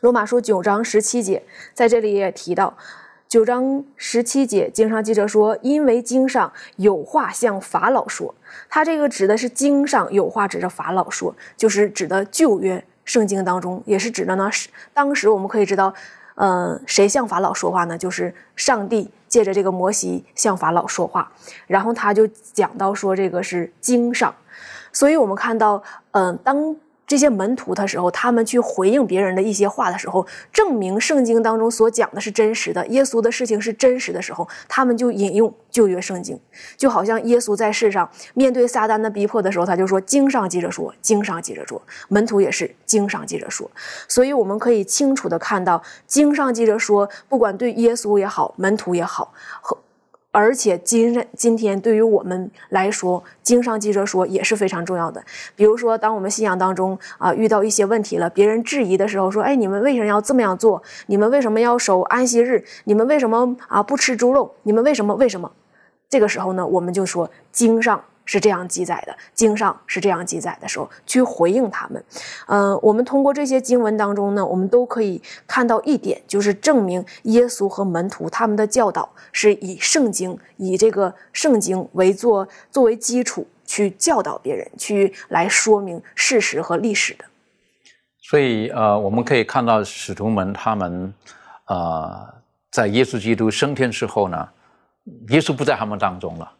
[0.01, 2.75] 罗马书九章十七节，在这里也提到。
[3.29, 8.33] 九章十七节，经上记着说：“因为经上有话向法老说。”
[8.67, 14.51] 他这个指的是经上有话指着法老说，就是指的旧约圣经当中，也是指的呢。
[14.51, 15.93] 是当时我们可以知道，
[16.33, 17.95] 呃，谁向法老说话呢？
[17.95, 21.31] 就是上帝借着这个摩西向法老说话。
[21.67, 24.33] 然后他就讲到说，这个是经上，
[24.91, 26.75] 所以我们看到，嗯，当。
[27.09, 36.39] 这些门徒的时候，他们去回应别人的一些话的时候，证明圣经当中所讲的是真实的，耶稣的事情是真实的时候，他们就引用旧约圣经，
[36.77, 43.71] 就好像耶稣在世上面对撒旦的逼迫的时候，他就说：“经上记着说，经上记着说。”门徒也是经上记着说，
[44.07, 49.75] 所以我们可以清楚的看到，经上记着说，不管对耶稣也好，门徒也好，和。
[50.39, 55.21] 而且今今天对于我们来说，经上记者说也是非常重要的。
[55.53, 60.81] 比如说，当我们信仰当中啊遇到一些问题了，别人质疑的时候，说：“哎，你们为什么要这么样做？
[61.07, 62.63] 你们为什么要守安息日？
[62.85, 64.55] 你们为什么啊不吃猪肉？
[64.63, 65.13] 你们为什么？
[65.15, 65.51] 为什么？”
[66.09, 68.01] 这个时候呢，我们就说经上。
[68.31, 72.03] 是这样记载的，经上是这样记载的时候，去回应他们。
[72.45, 87.25] 嗯，我们通过这些经文当中呢，我们都可以看到一点，就是证明耶稣和门徒他们的教导是以圣经，以这个圣经为作作为基础去教导别人，去来说明事实和历史的。
[88.21, 91.11] 所以，呃，我们可以看到使徒们他们，
[91.65, 92.31] 呃，
[92.71, 94.47] 在耶稣基督升天之后呢，
[95.29, 96.51] 耶稣不在他们当中了。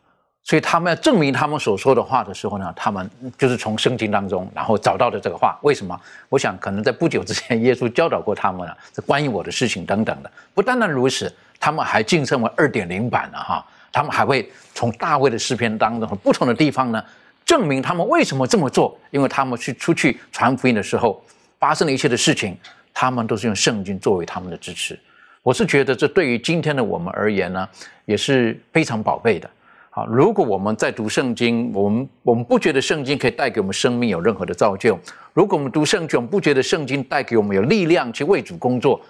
[0.50, 5.56] 所以他们要证明他们所说的话的时候呢，他们就是从圣经当中，然后找到的这个话。
[5.62, 5.96] 为什么？
[6.28, 10.32] 我想可能在不久之前，耶稣教导过他们了，这关于我的事情等等的。
[10.56, 13.64] 不单单如此，他们还晋升为二点零版了哈。
[13.92, 17.04] 他们还会从大卫的诗篇当中不同的地方呢，
[17.46, 18.98] 证明他们为什么这么做。
[19.12, 21.24] 因为他们去出去传福音的时候，
[21.60, 22.58] 发生了一切的事情，
[22.92, 25.00] 他们都是用圣经作为他们的支持。
[25.44, 27.70] 我是觉得这对于今天的我们而言呢，
[28.06, 29.48] 也是非常宝贝的。
[29.92, 34.94] 好，如果我们在读圣经，我们我们不觉得圣经可以带给我们生命有任何的造就；
[35.34, 39.02] 如果我们读圣经，我们不觉得圣经带给我们有力量去为主工作，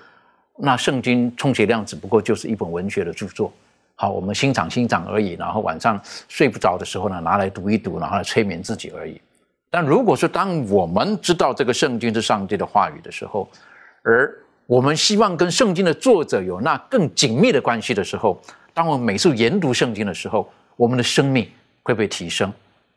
[0.57, 3.51] 那圣经充其量只不过就是一本文学的著作。
[3.95, 5.99] 好，我们欣赏欣赏而已，然后晚上
[6.29, 9.19] 睡不着的时候呢，拿来读一读，然后来催眠自己而已。
[9.69, 13.47] 但如果说当我们知道这个圣经是上帝的话语的时候，
[14.01, 14.33] 而
[14.65, 18.41] 我们希望跟圣经的作者有那更紧密的关系的时候，
[18.73, 20.49] 当我们每次研读圣经的时候，
[20.79, 21.45] 我们的生命
[21.83, 22.49] 会被提升，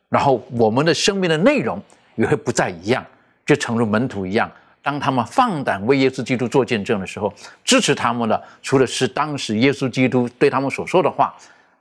[0.08, 1.82] 然后我们的生命的内容
[2.14, 3.04] 也会不再一样，
[3.44, 4.48] 就诚如门徒一样。
[4.80, 7.32] 当他们放胆为耶稣基督做见证的时候，
[7.64, 11.34] 支持他们的除了是当时耶稣基督对他们所说的话，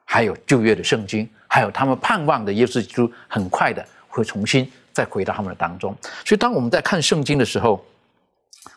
[0.04, 5.96] 还有旧约的圣经，还有他们盼望的耶稣基督很快的会重新再回到他们的当中。
[6.26, 7.86] 所以，当我们在看圣经的时候，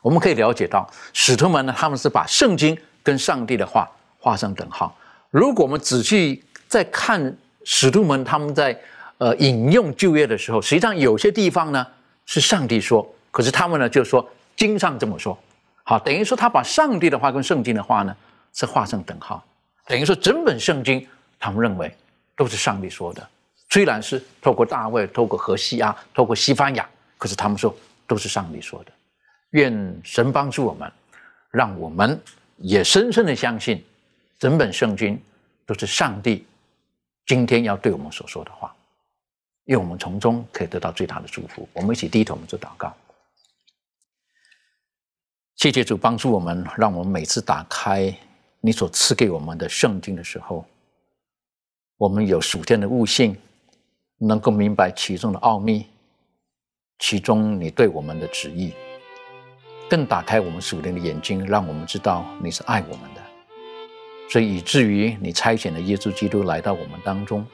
[0.03, 4.95] 我们可以了解到，使徒们呢，他们是把圣经跟上帝的话画上等号。
[5.31, 6.45] 如果我们仔细，
[6.75, 8.77] 在看使徒们他们在
[9.19, 11.87] 呃引用旧约的时候，实际上有些地方呢
[12.27, 15.39] 是上帝说，可是他们呢就说经上这么说，
[15.85, 18.17] 好，等于说他把上帝的话跟圣经的话呢
[18.53, 19.41] 是画上等号，
[19.87, 21.07] 等于说整本圣经
[21.39, 21.97] 他们认为
[22.37, 23.25] 都是上帝说的，
[23.71, 26.85] 虽然是透过大卫、透过何西阿、透过西班牙，
[27.17, 27.73] 可是他们说
[28.05, 28.91] 都是上帝说的。
[29.51, 29.73] 愿
[30.03, 30.91] 神帮助我们，
[31.53, 32.21] 让我们
[32.57, 33.81] 也深深的相信
[34.41, 35.17] 整本圣经
[35.65, 36.45] 都是上帝。
[37.27, 38.75] 今天要对我们所说的话，
[39.65, 41.67] 因为我们从中可以得到最大的祝福。
[41.73, 42.95] 我们一起低头，我们做祷告。
[45.57, 48.15] 谢谢主帮助我们，让我们每次打开
[48.61, 50.67] 你所赐给我们的圣经的时候，
[51.97, 53.35] 我们有属天的悟性，
[54.19, 55.87] 能够明白其中的奥秘，
[56.99, 58.75] 其中你对我们的旨意，
[59.89, 63.14] 更打开我们属灵的眼睛，让我们知道你是爱我们。
[64.29, 67.47] 所以以至于你差遣了耶稣基督来到我们当中，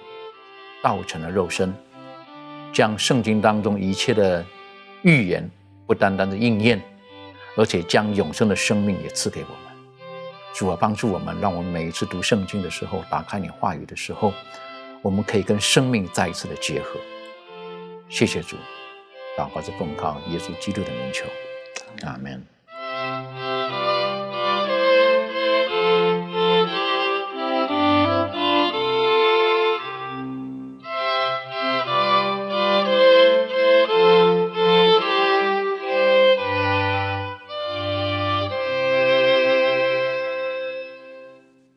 [0.83, 1.75] 道成了肉身，
[2.73, 4.45] 将圣经当中一切的
[5.03, 5.49] 预言
[5.87, 6.81] 不单单的应验，
[7.57, 9.59] 而且将永生的生命也赐给我们。
[10.55, 14.33] 主啊，帮助我们，让我们每一次读圣经的时候，打开你话语的时候，
[15.03, 16.99] 我们可以跟生命再一次的结合。
[18.09, 18.57] 谢谢主，
[19.39, 21.27] 祷告是奉靠耶稣基督的名求，
[22.07, 22.60] 阿门。